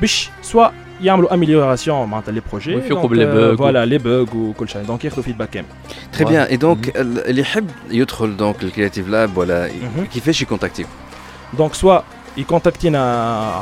باش 0.00 0.30
سوا 0.42 0.68
يعملوا 1.00 1.34
اميليوراسيون 1.34 2.08
معناتها 2.08 2.32
لي 2.32 2.42
بروجي 2.50 2.74
ويفيقوا 2.74 3.08
باللي 3.08 3.26
بوغ 3.26 3.52
و- 3.52 3.56
فوالا 3.56 3.86
لي 3.86 3.98
بوغ 3.98 4.36
وكل 4.36 4.68
شيء 4.68 4.82
دونك 4.82 5.04
ياخذوا 5.04 5.22
فيدباك 5.24 5.50
كامل 5.50 5.66
تري 6.12 6.24
بيان 6.24 6.42
اي 6.42 6.56
دونك 6.56 6.96
اللي 6.96 7.40
يحب 7.40 7.70
يدخل 7.90 8.36
دونك 8.36 8.62
الكرياتيف 8.62 9.08
لاب 9.08 9.36
ولا 9.36 9.68
مهم. 9.82 10.04
كيفاش 10.06 10.42
يكونتاكتيو 10.42 10.86
دونك 11.58 11.74
سوا 11.74 11.98
يكونتاكتينا 12.36 13.00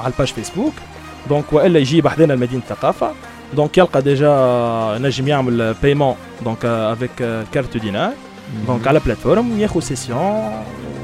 على 0.02 0.12
الباج 0.12 0.28
فيسبوك 0.28 0.72
دونك 1.28 1.52
والا 1.52 1.78
يجي 1.78 2.00
بحذنا 2.00 2.32
لمدينه 2.32 2.62
الثقافه 2.62 3.12
دونك 3.54 3.78
يلقى 3.78 4.02
ديجا 4.02 4.98
نجم 5.00 5.28
يعمل 5.28 5.74
بايمون 5.82 6.14
دونك 6.44 6.64
افيك 6.64 7.44
كارت 7.52 7.76
دينار 7.76 8.12
دونك 8.66 8.86
على 8.86 9.00
بلاتفورم 9.06 9.60
ياخذ 9.60 9.80
سيسيون 9.80 10.50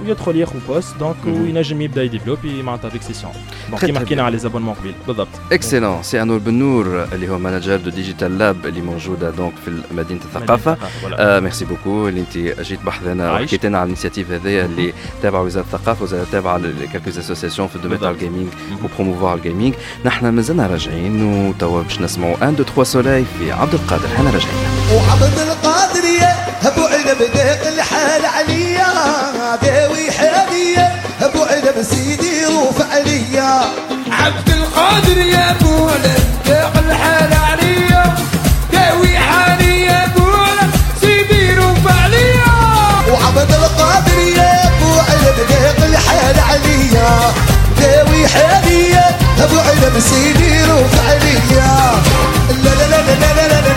ويدخل 0.07 0.37
ياخذ 0.37 0.55
بوست 0.69 0.97
دونك 0.97 1.17
مهم. 1.25 1.43
وينجم 1.43 1.83
يبدا 1.83 2.03
يديفلوبي 2.03 2.63
معناتها 2.63 2.89
افيك 2.89 3.03
سيسيون 3.03 3.33
دونك 3.71 3.81
Très, 3.81 3.85
كيما 3.85 3.99
très 3.99 4.03
حكينا 4.03 4.23
bien. 4.23 4.25
على 4.25 4.33
لي 4.33 4.39
زابونمون 4.39 4.75
قبيل 4.75 4.95
بالضبط 5.07 5.29
اكسلون 5.53 6.03
سي 6.03 6.23
انور 6.23 6.39
بن 6.39 6.55
نور 6.55 7.05
اللي 7.13 7.29
هو 7.29 7.39
مانجر 7.39 7.77
دو 7.77 7.91
ديجيتال 7.91 8.39
لاب 8.39 8.67
اللي 8.67 8.81
موجوده 8.81 9.31
دونك 9.31 9.53
في 9.65 9.83
مدينه 9.95 10.21
الثقافه 10.25 10.75
فوالا. 11.03 11.37
آه 11.37 11.41
ميرسي 11.41 11.65
بوكو 11.65 12.09
اللي 12.09 12.21
انت 12.21 12.39
جيت 12.61 12.83
بحثنا 12.83 13.31
عايش. 13.33 13.45
وحكيت 13.45 13.67
لنا 13.67 13.79
على 13.79 13.85
الانيسياتيف 13.85 14.31
هذيا 14.31 14.65
اللي 14.65 14.93
تابعه 15.23 15.43
وزاره 15.43 15.65
الثقافه 15.65 16.03
وزاره 16.03 16.27
تابعه 16.33 16.57
لكالكوز 16.59 17.19
اسوسياسيون 17.19 17.69
في 17.69 17.77
الدومين 17.77 18.01
تاع 18.01 18.11
بالضبط. 18.11 18.25
الجيمنج 18.29 18.49
مهم. 18.71 18.85
وبروموفوار 18.85 19.35
الجيمنج 19.35 19.75
نحن 20.05 20.29
مازلنا 20.29 20.67
راجعين 20.67 21.23
وتوا 21.49 21.83
باش 21.83 22.01
نسمعوا 22.01 22.49
ان 22.49 22.57
دو 22.57 22.63
تخوا 22.63 22.85
سولاي 22.85 23.25
في 23.39 23.53
عبد 23.53 23.75
القادر 23.75 24.09
حنا 24.09 24.31
راجعين 24.31 24.55
وعبد 24.95 25.39
القادر 25.39 26.05
يا 26.05 26.33
بعد 27.08 27.18
بدق 27.18 27.68
الحال 27.68 28.26
عليا. 28.26 28.94
ذوي 29.64 30.12
حالية 30.12 31.02
بعد 31.22 31.74
بسيدي 31.80 32.46
روف 32.46 32.82
عليا 32.92 33.62
عبد 34.12 34.50
القادر 34.50 35.18
يا 35.18 35.56
بولا 35.62 36.16
بدق 36.46 36.78
الحال 36.78 37.34
عليا. 37.34 38.16
داوي 38.74 39.20
حالي 39.20 39.84
يا 39.84 40.12
بولا 40.18 40.68
سيدي 41.02 41.54
روف 41.56 41.88
عليا 42.04 42.54
وعبد 43.12 43.52
القادر 43.52 44.20
يا 44.20 44.72
بولا 44.82 45.32
بدق 45.38 45.86
الحال 45.86 46.40
عليا. 46.40 47.34
ذوي 47.80 48.28
حالية 48.28 49.18
بعد 49.40 49.92
بسيدي 49.98 50.64
روف 50.64 50.94
عليا 51.08 52.02
لا 52.64 52.70
لا 52.70 52.86
لا 52.92 53.02
لا 53.02 53.34
لا 53.36 53.62
لا 53.62 53.77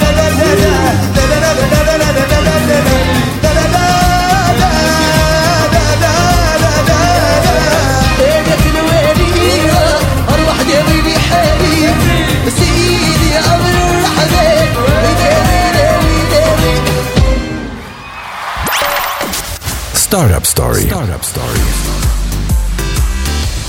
Start 19.94 20.46
Story 20.46 20.80
Start 20.80 21.24
ستوري 21.24 21.60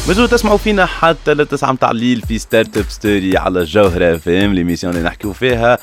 مازلوا 0.08 0.28
تسمعوا 0.28 0.58
فينا 0.58 0.86
حتى 0.86 1.34
لتسعة 1.34 1.72
متاع 1.72 1.92
الليل 1.92 2.22
في 2.28 2.40
Start-up 2.40 2.86
Story 2.90 3.38
على 3.38 3.60
الجوهرة 3.60 4.16
FM 4.16 4.54
l'émission 4.54 4.94
اللي 4.96 5.08
نحكيو 5.08 5.34
فيها 5.34 5.78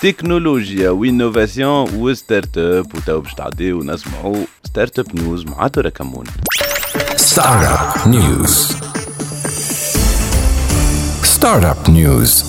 تكنولوجيا 0.00 0.90
و 0.90 0.99
innovation 0.99 1.85
و 1.85 1.94
start-up 1.94 2.94
وتو 2.94 3.20
باش 3.20 3.34
تعديو 3.34 3.78
ونسمعوا 3.78 4.44
Start-up 4.64 5.16
News 5.16 5.44
مع 5.44 5.68
درة 5.68 5.90
كمون. 5.90 6.26
Startup 7.16 8.06
News. 8.06 8.72
Startup 11.36 11.88
News. 11.88 12.44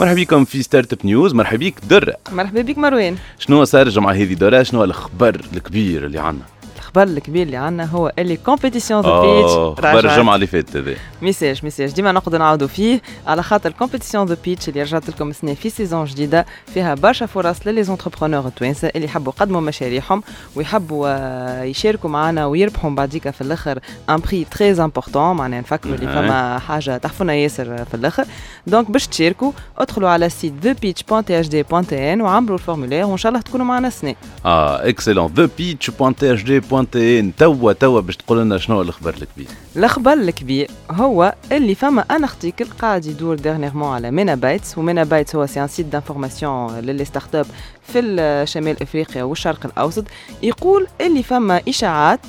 مرحبا 0.00 0.14
بكم 0.14 0.44
في 0.44 0.62
Start-up 0.62 0.98
News. 1.04 1.34
مرحبا 1.34 1.56
بك 1.56 1.74
درة 1.90 2.16
مرحبا 2.32 2.62
بك 2.62 2.78
مروان. 2.78 3.16
شنو 3.38 3.64
صار 3.64 3.86
الجمعة 3.86 4.12
هذه 4.12 4.34
درة 4.34 4.62
شنو 4.62 4.84
الخبر 4.84 5.40
الكبير 5.54 6.06
اللي 6.06 6.18
عندنا؟ 6.18 6.51
الخبر 6.96 7.16
الكبير 7.16 7.46
اللي 7.46 7.56
عندنا 7.56 7.84
هو 7.84 8.12
اللي 8.18 8.36
compétition 8.36 9.02
The 9.02 9.20
Pitch 9.20 9.50
خبر 9.50 9.98
الجمعة 9.98 10.34
اللي 10.34 10.46
فاتت 10.46 10.76
هذا 10.76 10.94
message 11.22 11.60
message 11.64 11.92
ديما 11.92 12.12
نقعد 12.12 12.36
نعاودوا 12.36 12.68
فيه 12.68 13.02
على 13.26 13.42
خاطر 13.42 13.70
compétition 13.70 14.26
The 14.26 14.36
Pitch 14.44 14.68
اللي 14.68 14.82
رجعت 14.82 15.08
لكم 15.08 15.30
السنة 15.30 15.54
في 15.54 15.70
saison 15.70 16.04
جديدة 16.04 16.46
فيها 16.74 16.94
برشا 16.94 17.26
فرص 17.26 17.56
ل 17.66 17.71
les 17.71 17.85
entrepreneurs 17.85 18.46
التوانسة 18.46 18.88
اللي 18.88 19.06
يحبوا 19.06 19.32
يقدموا 19.36 19.60
مشاريعهم 19.60 20.22
ويحبوا 20.56 21.06
آه، 21.08 21.62
يشاركوا 21.62 22.10
معنا 22.10 22.46
ويربحوا 22.46 22.90
بعديك 22.90 23.30
في 23.30 23.40
الأخر 23.40 23.78
un 24.10 24.16
prix 24.16 24.44
très 24.44 24.72
important 24.72 25.36
معناها 25.36 25.60
نفكروا 25.60 25.94
اللي 25.94 26.06
فما 26.06 26.58
حاجة 26.58 26.96
تحفونة 26.96 27.34
ياسر 27.34 27.84
في 27.84 27.94
الأخر. 27.94 28.24
donc 28.66 28.90
باش 28.90 29.06
تشاركوا 29.06 29.52
ادخلوا 29.78 30.08
على 30.08 30.28
site 30.28 30.52
The 30.62 30.72
Pitch 30.72 31.02
www.thd.tn 31.02 32.20
وعمروا 32.20 32.56
ال 32.56 32.60
formulaire 32.60 33.04
وإن 33.04 33.16
شاء 33.16 33.30
الله 33.32 33.42
تكونوا 33.42 33.66
معنا 33.66 33.88
السنة. 33.88 34.14
آه 34.44 34.88
excellent 34.88 35.34
thepitch.thd.tn 35.36 36.81
21 36.82 37.36
توا 37.36 37.72
توا 37.72 38.00
باش 38.00 38.16
تقول 38.16 38.38
لنا 38.38 38.58
شنو 38.58 38.82
الخبر 38.82 39.14
الكبير؟ 39.14 39.46
الخبر 39.76 40.12
الكبير 40.12 40.70
هو 40.90 41.34
اللي 41.52 41.74
فما 41.74 42.00
un 42.00 42.24
article 42.24 42.64
قاعد 42.64 43.06
يدور 43.06 43.36
dernièrement 43.36 43.94
على 43.94 44.10
MENAbytes 44.10 44.78
و 44.78 45.04
MENAbytes 45.04 45.36
هو 45.36 45.46
c'est 45.46 45.62
un 45.62 45.68
site 45.68 45.86
d'information 45.86 46.78
ل 46.78 47.04
les 47.04 47.34
start-up 47.34 47.46
في 47.82 48.44
شمال 48.48 48.82
إفريقيا 48.82 49.22
والشرق 49.22 49.66
الأوسط. 49.66 50.04
يقول 50.42 50.86
اللي 51.00 51.22
فما 51.22 51.60
إشاعات 51.68 52.20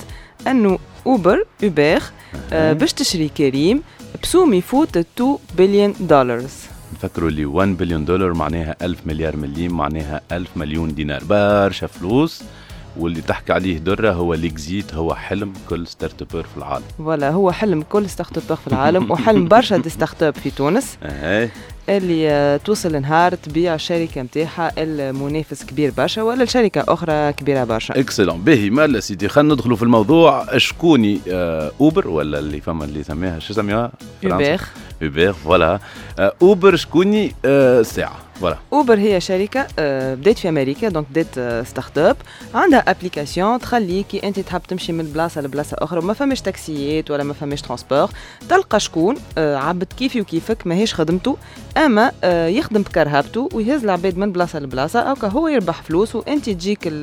أنه 0.47 0.79
أوبر 1.05 1.45
أوبر 1.63 2.01
آه 2.53 2.73
باش 2.73 2.93
تشري 2.93 3.29
كريم 3.29 3.81
بسوم 4.23 4.53
يفوت 4.53 4.97
2 4.97 5.37
بليون 5.57 5.93
دولار 5.99 6.43
نفكروا 6.93 7.29
اللي 7.29 7.45
1 7.45 7.77
بليون 7.77 8.05
دولار 8.05 8.33
معناها 8.33 8.75
1000 8.81 8.97
مليار 9.05 9.37
مليم 9.37 9.77
معناها 9.77 10.21
1000 10.31 10.57
مليون 10.57 10.95
دينار. 10.95 11.23
برشا 11.23 11.87
فلوس. 11.87 12.43
واللي 12.97 13.21
تحكي 13.21 13.53
عليه 13.53 13.77
درة 13.77 14.11
هو 14.11 14.33
l'exit 14.33 14.93
هو 14.93 15.13
حلم 15.15 15.53
كل 15.69 15.87
start-upper 15.87 16.43
في 16.43 16.57
العالم. 16.57 16.83
voilà 16.97 17.29
هو 17.29 17.51
حلم 17.51 17.81
كل 17.81 18.09
start-up 18.09 18.57
في 18.57 18.67
العالم 18.67 19.11
وحلم 19.11 19.47
برشا 19.53 19.77
des 19.77 19.89
start-up 19.89 20.35
في 20.35 20.49
تونس. 20.51 20.97
اللي 21.89 22.29
آه، 22.29 22.57
توصل 22.57 23.01
نهار 23.01 23.35
تبيع 23.35 23.75
الشركة 23.75 24.21
نتاعها 24.21 24.71
المنافس 24.77 25.63
كبير 25.65 25.91
برشا 25.97 26.21
ولا 26.21 26.43
لشركه 26.43 26.83
أخرى 26.87 27.33
كبيرة 27.33 27.63
برشا. 27.63 27.99
excellent 27.99 28.41
باهي 28.41 28.69
مالا 28.69 28.99
سيدي 28.99 29.27
خلينا 29.27 29.53
ندخلوا 29.53 29.77
في 29.77 29.83
الموضوع. 29.83 30.57
شكوني 30.57 31.19
آه 31.31 31.71
اوبر 31.81 32.07
ولا 32.07 32.39
اللي 32.39 32.61
فما 32.61 32.85
اللي 32.85 33.03
سميها 33.03 33.39
شو 33.39 33.53
سميها 33.53 33.91
اوبر 34.25 34.59
اوبر 35.03 35.33
voilà. 35.33 35.79
آه 36.19 36.33
اوبر 36.41 36.75
شكوني؟ 36.75 37.35
آه 37.45 37.81
ساعة. 37.81 38.15
voilà 38.41 38.57
اوبر 38.73 38.97
هي 38.99 39.21
شركة 39.21 39.67
آه، 39.79 40.15
بدأت 40.15 40.37
في 40.37 40.49
أمريكا 40.49 40.89
donc 40.89 41.05
بدأت 41.09 41.37
آه، 41.37 41.63
start-up 41.63 42.17
عندها 42.53 42.79
application 42.79 43.59
تخليكي 43.59 44.27
أنت 44.27 44.39
تحب 44.39 44.61
تمشي 44.67 44.91
من 44.91 45.03
بلاصة 45.05 45.41
لبلاصة 45.41 45.77
أخرى 45.79 46.01
ما 46.01 46.13
فماش 46.13 46.41
تاكسيات 46.41 47.11
ولا 47.11 47.23
ما 47.23 47.33
فماش 47.33 47.61
transport 47.61 48.09
تلقى 48.49 48.79
شكون 48.79 49.15
آه، 49.37 49.55
عبد 49.55 49.93
كيفي 49.97 50.21
وكيفك 50.21 50.67
ماهيش 50.67 50.93
خدمته 50.93 51.37
أما 51.77 52.11
آه، 52.23 52.47
يخدم 52.47 52.81
بكرهبته 52.81 53.49
ويهز 53.53 53.83
العباد 53.83 54.17
من 54.17 54.31
بلاصة 54.31 54.59
لبلاصة. 54.59 54.99
أو 54.99 55.15
هو 55.23 55.47
يربح 55.47 55.81
فلوس 55.81 56.15
وأنت 56.15 56.49
تجيك 56.49 56.93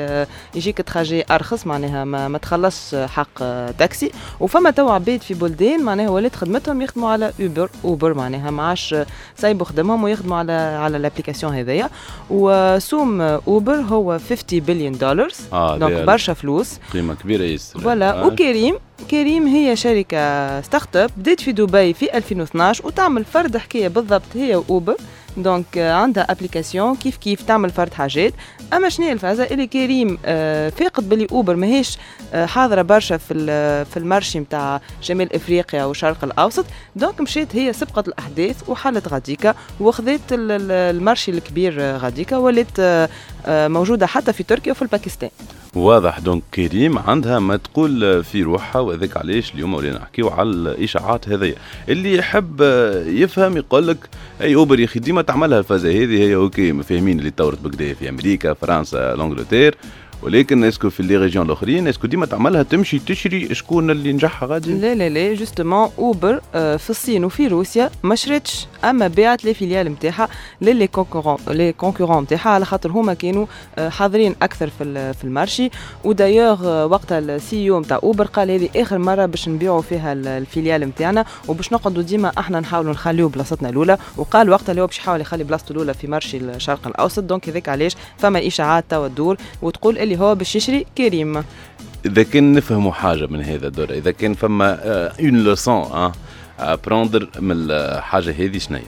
يجيك 0.55 0.79
trajet 0.79 1.25
أرخص 1.31 1.67
معناها 1.67 2.05
ما, 2.05 2.29
ما 2.29 2.39
تخلصش 2.39 2.95
حق 2.95 3.43
آه، 3.43 3.71
تاكسي 3.71 4.11
وفما 4.41 4.71
تو 4.71 4.89
عباد 4.89 5.23
في 5.23 5.35
بلدان 5.35 5.83
معناها 5.83 6.09
ولات 6.11 6.37
خدمتهم 6.37 6.83
يخدموا 6.83 7.11
على 7.11 7.33
اوبر 7.41 7.71
اوبر 7.85 8.15
معناها 8.15 8.51
ما 8.51 8.63
عادش 8.63 8.95
سيبوا 9.37 9.67
خدمهم 9.67 10.05
ويخدموا 10.05 10.37
على 10.37 10.53
على 10.53 10.97
ال 11.21 11.24
application 11.24 11.55
هذايا. 11.55 11.91
وسوم 12.31 13.21
أوبر 13.21 13.75
هو 13.75 14.19
50 14.31 14.61
بليون 14.61 14.93
دولار 14.93 15.29
آه 15.53 15.77
donc 15.79 16.03
برشا 16.05 16.35
فلوس. 16.35 16.79
قيمة 16.93 17.15
كبيرة 17.15 17.43
ياسر 17.43 17.81
voilà. 17.81 18.21
آه. 18.23 18.27
وكريم 18.27 18.75
كريم 19.11 19.47
هي 19.47 19.77
شركة 19.77 20.61
start-up 20.61 21.11
بدأت 21.17 21.41
في 21.41 21.53
دبي 21.53 21.93
في 21.93 22.17
2012 22.17 22.87
وتعمل 22.87 23.25
فرد 23.25 23.57
حكاية 23.57 23.89
بالضبط 23.89 24.23
هي 24.35 24.57
وأوبر 24.57 24.97
donc 25.37 25.79
آه، 25.79 25.93
عندها 25.93 26.27
application 26.33 26.97
كيف 26.97 27.17
كيف 27.17 27.43
تعمل 27.43 27.71
فرد 27.71 27.95
حاجات. 27.95 28.33
أما 28.73 28.89
شنو 28.89 29.07
هي 29.07 29.13
الفازة؟ 29.13 29.45
اللي 29.45 29.67
كريم 29.67 30.19
آه، 30.25 30.69
فاقد 30.69 31.09
باللي 31.09 31.27
أوبر 31.33 31.57
ماهيش 31.57 31.99
آه، 32.35 32.47
حاضرة 32.47 32.83
برشا 32.83 33.17
في 33.17 33.35
في 33.85 33.97
ال 33.97 34.03
marché 34.03 34.39
نتاع 34.41 34.81
شمال 35.01 35.35
إفريقيا 35.37 35.85
والشرق 35.85 36.25
الأوسط. 36.25 36.65
donc 36.97 37.21
مشيت 37.21 37.57
هي 37.57 37.73
سبقت 37.73 38.09
الأحداث 38.09 38.69
وحلت 38.69 39.09
غاديكا 39.09 39.55
وخذت 39.81 40.33
ال- 40.33 40.51
ال- 40.51 40.97
ال 40.97 41.02
marché 41.02 41.31
الكبير 41.31 41.77
آه، 41.81 41.97
غاديكا 41.97 42.37
ولات 42.37 42.81
موجودة 43.49 44.07
حتى 44.07 44.33
في 44.33 44.43
تركيا 44.43 44.73
وفي 44.73 44.83
الباكستان. 44.83 45.31
واضح. 45.75 46.19
donc 46.19 46.43
كريم 46.55 46.99
عندها 46.99 47.39
ما 47.39 47.57
تقول 47.57 48.25
في 48.25 48.43
روحها 48.43 48.81
وذاك 48.81 49.17
علاش 49.17 49.55
اليوم 49.55 49.75
ولينا 49.75 49.99
نحكيو 49.99 50.29
على 50.29 50.51
الإشاعات 50.51 51.29
هذيا. 51.29 51.55
اللي 51.89 52.15
يحب 52.15 52.61
يفهم 53.07 53.57
يقول 53.57 53.89
لك 53.89 54.09
أي 54.41 54.55
أوبر 54.55 54.81
يا 54.81 54.85
أخي 54.85 55.01
ديما 55.01 55.23
تعملها 55.23 55.59
الفازة 55.59 55.91
هذه 55.91 56.19
هي 56.19 56.35
OK 56.35 56.83
فاهمين 56.83 57.19
اللي 57.19 57.31
تطورت 57.31 57.61
بكدا 57.61 57.95
في 57.95 58.09
أمريكا 58.09 58.55
فرنسا 58.55 59.15
l'Angleterre 59.17 59.75
ولكن 60.23 60.65
est-ce 60.65 60.82
que 60.82 60.91
في 60.91 61.03
les 61.03 61.17
régions 61.17 61.47
الاخرين 61.47 61.89
est-ce 61.89 62.01
que 62.01 62.07
ديما 62.07 62.27
تعملها 62.27 62.63
تمشي 62.63 62.99
تشري 62.99 63.55
شكون 63.55 63.91
اللي 63.91 64.13
نجحها 64.13 64.49
غادي. 64.49 64.75
لا 64.75 64.95
لا 64.95 65.09
لا 65.09 65.35
justement 65.35 65.91
اوبر 65.99 66.41
آه، 66.55 66.77
في 66.77 66.91
الصين 66.91 67.25
وفي 67.25 67.47
روسيا 67.49 67.91
ما 68.03 68.15
شريتش 68.15 68.67
أما 68.85 69.09
باعت 69.09 69.45
les 69.45 69.55
filiales 69.55 69.89
نتاعها 69.93 70.29
ل 70.63 70.69
les 70.69 70.87
concurrents 70.87 71.37
les 71.49 71.73
concurrents 71.73 72.23
نتاعها 72.23 72.49
على 72.51 72.65
خاطر 72.65 72.91
هما 72.91 73.15
كانوا 73.15 73.47
آه، 73.79 73.89
حاضرين 73.89 74.35
أكثر 74.43 74.71
في 74.79 75.13
في 75.15 75.25
ال 75.25 75.31
marché. 75.31 75.71
ودايوغ 76.05 76.67
آه، 76.69 76.87
وقتها 76.87 77.19
ال 77.19 77.71
CEO 77.71 77.81
نتاع 77.81 78.01
اوبر 78.03 78.25
قال 78.27 78.51
هذه 78.51 78.69
آخر 78.77 78.99
مرة 78.99 79.27
باش 79.27 79.49
نبيعوا 79.49 79.83
فيها 79.83 80.13
ال- 80.13 80.27
الfiliales 80.29 80.81
نتاعنا 80.81 81.25
وباش 81.49 81.73
نقعدوا 81.73 82.03
ديما 82.03 82.33
إحنا 82.39 82.61
نحاولوا 82.61 82.93
نخليو 82.93 83.29
بلاصتنا 83.29 83.69
الأولى. 83.69 83.99
وقال 84.17 84.51
وقتها 84.51 84.71
اللي 84.71 84.83
هو 84.83 84.87
باش 84.87 84.99
يحاول 84.99 85.21
يخلي 85.21 85.45
بلاصته 85.45 85.73
الأولى 85.73 85.95
في 85.95 86.07
marché 86.07 86.37
الشرق 86.37 86.87
الأوسط 86.87 87.23
donc 87.23 87.49
هذاك 87.49 87.69
علاش؟ 87.69 87.97
فما 88.19 88.47
إشاعات 88.47 88.85
توا 88.89 89.09
تدور 89.09 89.37
وتقول 89.63 89.99
اللي 90.11 90.23
هو 90.25 90.35
باش 90.35 90.57
يشري 90.57 90.87
كريم. 90.99 91.45
إذا 92.07 92.23
كان 92.23 92.53
نفهموا 92.53 92.93
حاجة 92.93 93.27
من 93.27 93.43
هذا 93.43 93.67
الدور 93.67 93.91
إذا 93.91 94.11
كان 94.11 94.35
فما 94.35 94.79
une 95.21 95.45
leçon 95.45 96.13
à 96.59 96.67
prendre 96.68 97.29
من 97.41 97.57
الحاجة 97.71 98.31
هذه 98.31 98.59
شنيا 98.59 98.83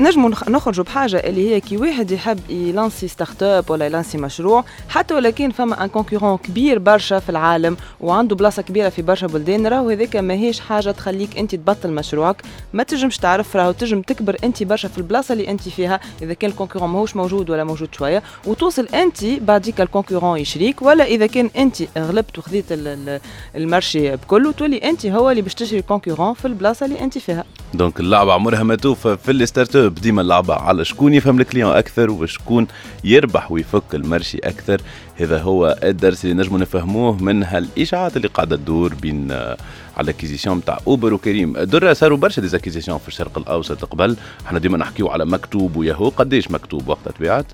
نجموا 0.00 0.30
نخ- 0.30 0.48
نخرجوا 0.48 0.84
بحاجة 0.84 1.16
اللي 1.16 1.50
هي 1.54 1.60
كي 1.60 1.76
واحد 1.76 2.10
يحب 2.10 2.50
يلانسي 2.50 3.08
startup 3.08 3.70
ولا 3.70 3.86
يلانسي 3.86 4.18
مشروع 4.18 4.64
حتى 4.88 5.14
ولا 5.14 5.30
كان 5.30 5.50
فما 5.50 5.84
un 5.84 5.88
concurrent 5.88 6.36
كبير 6.36 6.78
برشا 6.78 7.18
في 7.18 7.28
العالم 7.28 7.76
وعنده 8.00 8.36
بلاصة 8.36 8.62
كبيرة 8.62 8.88
في 8.88 9.02
برشا 9.02 9.26
بلدان 9.26 9.66
راهو 9.66 9.88
هذاك 9.88 10.16
ماهيش 10.16 10.60
حاجة 10.60 10.90
تخليك 10.90 11.38
انت 11.38 11.54
تبطل 11.54 11.90
مشروعك. 11.90 12.42
ما 12.72 12.82
تجمش 12.82 13.18
تعرف 13.18 13.56
راهو 13.56 13.72
تجم 13.72 14.02
تكبر 14.02 14.36
انت 14.44 14.62
برشا 14.62 14.88
في 14.88 14.98
البلاصة 14.98 15.32
اللي 15.32 15.48
انت 15.50 15.68
فيها 15.68 16.00
إذا 16.22 16.32
كان 16.34 16.50
ال 16.50 16.54
concurrent 16.54 16.90
ماهوش 16.90 17.16
موجود 17.16 17.50
ولا 17.50 17.64
موجود 17.64 17.88
شوية 17.94 18.22
وتوصل 18.46 18.86
انت 18.94 19.24
بعديك 19.24 19.80
ال 19.80 19.85
concurrent 19.85 20.38
يشريك 20.38 20.82
ولا 20.82 21.04
إذا 21.04 21.26
كان 21.26 21.50
انت 21.56 21.76
غلبت 21.98 22.38
وخذيت 22.38 22.72
ال- 22.72 22.88
ال- 22.88 23.20
ال 23.56 23.65
marché 23.65 24.16
بكله 24.16 24.52
تولي 24.52 24.76
انت 24.78 25.06
هو 25.06 25.30
اللي 25.30 25.42
باش 25.42 25.54
تشري 25.54 25.78
ال 25.78 25.83
concurrent 25.83 26.34
في 26.34 26.44
البلاصة 26.44 26.86
اللي 26.86 27.00
انت 27.00 27.18
فيها. 27.18 27.44
donc 27.74 28.00
اللعبة 28.00 28.32
عمرها 28.32 28.62
ما 28.62 28.74
توفى 28.74 29.16
في 29.16 29.30
ال 29.30 29.76
startup. 29.76 29.94
ديما 29.94 30.22
اللعبة 30.22 30.54
على 30.54 30.84
شكون 30.84 31.14
يفهم 31.14 31.40
ال 31.40 31.45
client 31.45 31.76
أكثر 31.76 32.10
وشكون 32.10 32.66
يربح 33.04 33.52
ويفك 33.52 33.94
ال 33.94 34.00
marché 34.00 34.38
أكثر. 34.38 34.80
هذا 35.16 35.42
هو 35.42 35.78
الدرس 35.82 36.24
اللي 36.24 36.34
نجمو 36.34 36.58
نفهموه 36.58 37.22
من 37.22 37.42
هالإشاعات 37.42 38.16
اللي 38.16 38.28
قاعدة 38.28 38.56
تدور 38.56 38.94
بين 38.94 39.30
آه، 39.30 39.56
على 39.96 40.04
ال 40.04 40.09
acquisition 40.09 40.58
نتاع 40.58 40.78
أوبر 40.86 41.14
وكريم. 41.14 41.58
درة 41.58 41.92
صاروا 41.92 42.18
برشا 42.18 42.42
des 42.42 42.53
acquisitions 42.53 42.98
في 42.98 43.08
الشرق 43.08 43.38
الأوسط 43.38 43.84
قبل. 43.84 44.16
إحنا 44.46 44.58
ديما 44.58 44.78
نحكيو 44.78 45.08
على 45.08 45.26
مكتوب 45.26 45.76
وياهو. 45.76 46.08
قديش 46.08 46.50
مكتوب 46.50 46.88
وقتها 46.88 47.10
تبيعت 47.12 47.46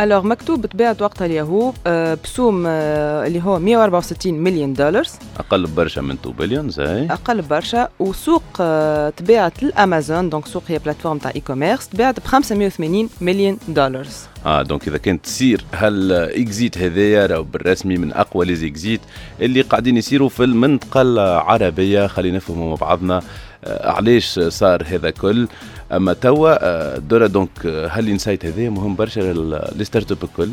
الوغ 0.00 0.26
مكتوب 0.26 0.66
تباعت 0.66 1.02
وقتها 1.02 1.26
اليهو 1.26 1.72
آه، 1.86 2.18
بسوم 2.24 2.64
آه، 2.66 3.26
اللي 3.26 3.42
هو 3.42 3.58
164 3.58 4.34
مليون 4.34 4.72
دولار 4.72 5.04
أقل 5.38 5.66
برشا 5.66 6.00
من 6.00 6.10
2 6.14 6.34
بليون 6.36 6.70
زي. 6.70 7.06
أقل 7.10 7.42
برشا. 7.42 7.88
وسوق 7.98 8.42
آه، 8.60 9.10
تباعت 9.10 9.62
للامازون 9.62 10.30
donc 10.30 10.46
سوق 10.46 10.62
هي 10.68 10.78
plateforme 10.78 11.18
تاع 11.18 11.32
e-commerce 11.36 11.88
تباعت 11.88 12.20
ب 12.20 12.24
580 12.24 13.08
مليون 13.20 13.58
دولار 13.68 14.06
آه 14.46 14.62
donc 14.62 14.88
إذا 14.88 14.98
كانت 14.98 15.24
تصير 15.24 15.64
هال 15.74 16.09
exit 16.09 16.78
هذايا 16.78 17.26
راهو 17.26 17.42
بالرسمي 17.42 17.96
من 17.96 18.12
أقوى 18.12 18.46
les 18.46 18.54
exits 18.54 19.00
اللي 19.40 19.60
قاعدين 19.60 19.96
يصيروا 19.96 20.28
في 20.28 20.44
المنطقة 20.44 21.02
العربية؟ 21.02 22.06
خلينا 22.06 22.36
نفهموا 22.36 22.68
مع 22.68 22.74
بعضنا 22.74 23.22
علاش 23.66 24.38
صار 24.38 24.82
هذا 24.86 25.10
كل؟ 25.10 25.48
أما 25.92 26.12
توا 26.12 26.58
آه 26.60 26.98
دورا 26.98 27.26
donc 27.26 27.66
آه، 27.66 27.88
هال 27.88 28.01
insight 28.01 28.46
هذايا 28.46 28.70
مهم 28.70 28.94
برشا 28.94 29.20
لل 29.20 30.12
startup 30.12 30.24
الكل 30.24 30.50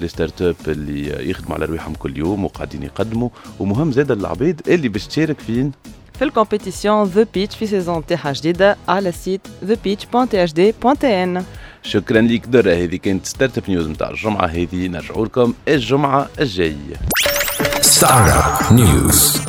les 0.00 0.08
startups 0.08 0.56
اللي 0.68 1.30
يخدموا 1.30 1.54
على 1.54 1.64
رواحهم 1.64 1.94
كل 1.94 2.18
يوم 2.18 2.44
وقاعدين 2.44 2.82
يقدموا 2.82 3.28
ومهم 3.60 3.92
زادة 3.92 4.10
العباد 4.10 4.60
اللي 4.68 4.88
باش 4.88 5.06
تشارك 5.06 5.40
فين 5.40 5.72
في 6.18 6.24
ال 6.24 6.31
compétition 6.31 7.04
The 7.04 7.26
Pitch 7.34 7.56
في 7.56 7.66
saison 7.66 8.06
تاعها 8.06 8.32
جديدة 8.32 8.76
على 8.88 9.08
ال 9.08 9.14
site 9.14 9.40
thebeach.hd.n 9.68 11.42
شكرا 11.82 12.20
ليك 12.20 12.46
درة 12.46 12.72
هذه 12.72 12.96
كانت 12.96 13.26
Startup 13.26 13.64
News 13.68 13.88
نتاع 13.88 14.10
الجمعة 14.10 14.46
هذه 14.46 14.86
نرجعوا 14.86 15.26
لكم 15.26 15.54
الجمعة 15.68 16.28
الجاية 16.40 16.96
Startup 17.82 18.70
News. 18.70 19.40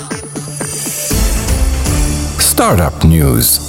Startup 2.40 3.06
News. 3.06 3.69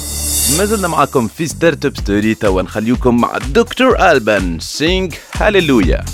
زلنا 0.57 0.87
معكم 0.87 1.27
في 1.27 1.47
Startup 1.47 1.97
Story 1.97 2.35
توا 2.35 2.61
نخليكم 2.61 3.21
مع 3.21 3.37
دكتور 3.37 4.11
البان 4.11 4.59
سينج 4.59 5.13
هاليلويا 5.33 6.05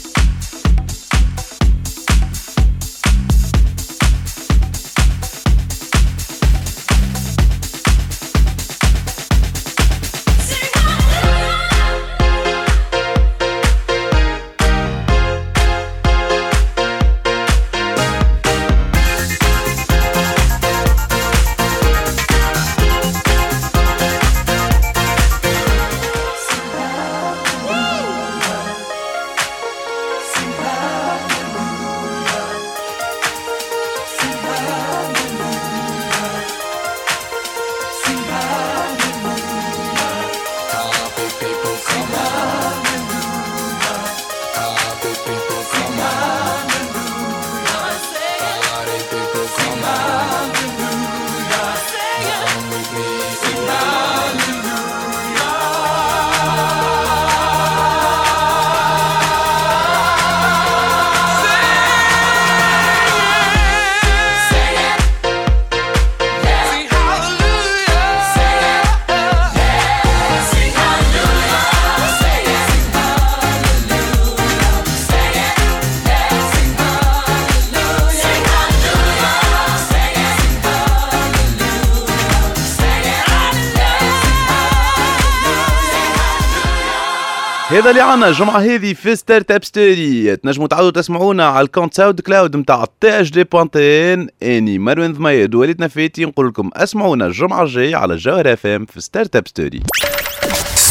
هذا 87.78 87.90
اللي 87.90 88.02
عنا 88.02 88.28
الجمعة 88.28 88.60
هذه 88.60 88.94
في 88.94 89.16
Startup 89.16 89.64
Story 89.64 90.36
تنجموا 90.36 90.68
تعاودوا 90.68 91.02
تسمعونا 91.02 91.46
على 91.46 91.66
ال 91.66 91.94
compte 91.94 92.22
SoundCloud 92.22 92.56
نتاع 92.56 92.86
THD 93.02 93.44
point 93.44 94.04
TN 94.04 94.28
أني 94.44 94.80
مروان 94.80 95.14
ضميد 95.14 95.56
وليد 95.56 95.82
نفاتي 95.82 96.26
نقول 96.26 96.48
لكم 96.48 96.70
اسمعونا 96.74 97.26
الجمعة 97.26 97.64
الجاية 97.64 97.96
على 97.96 98.16
جوهر 98.16 98.54
FM 98.54 98.86
في 98.86 99.02
Startup 99.02 99.48
Story 99.48 99.82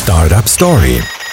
Startup 0.06 0.46
Story. 0.58 1.25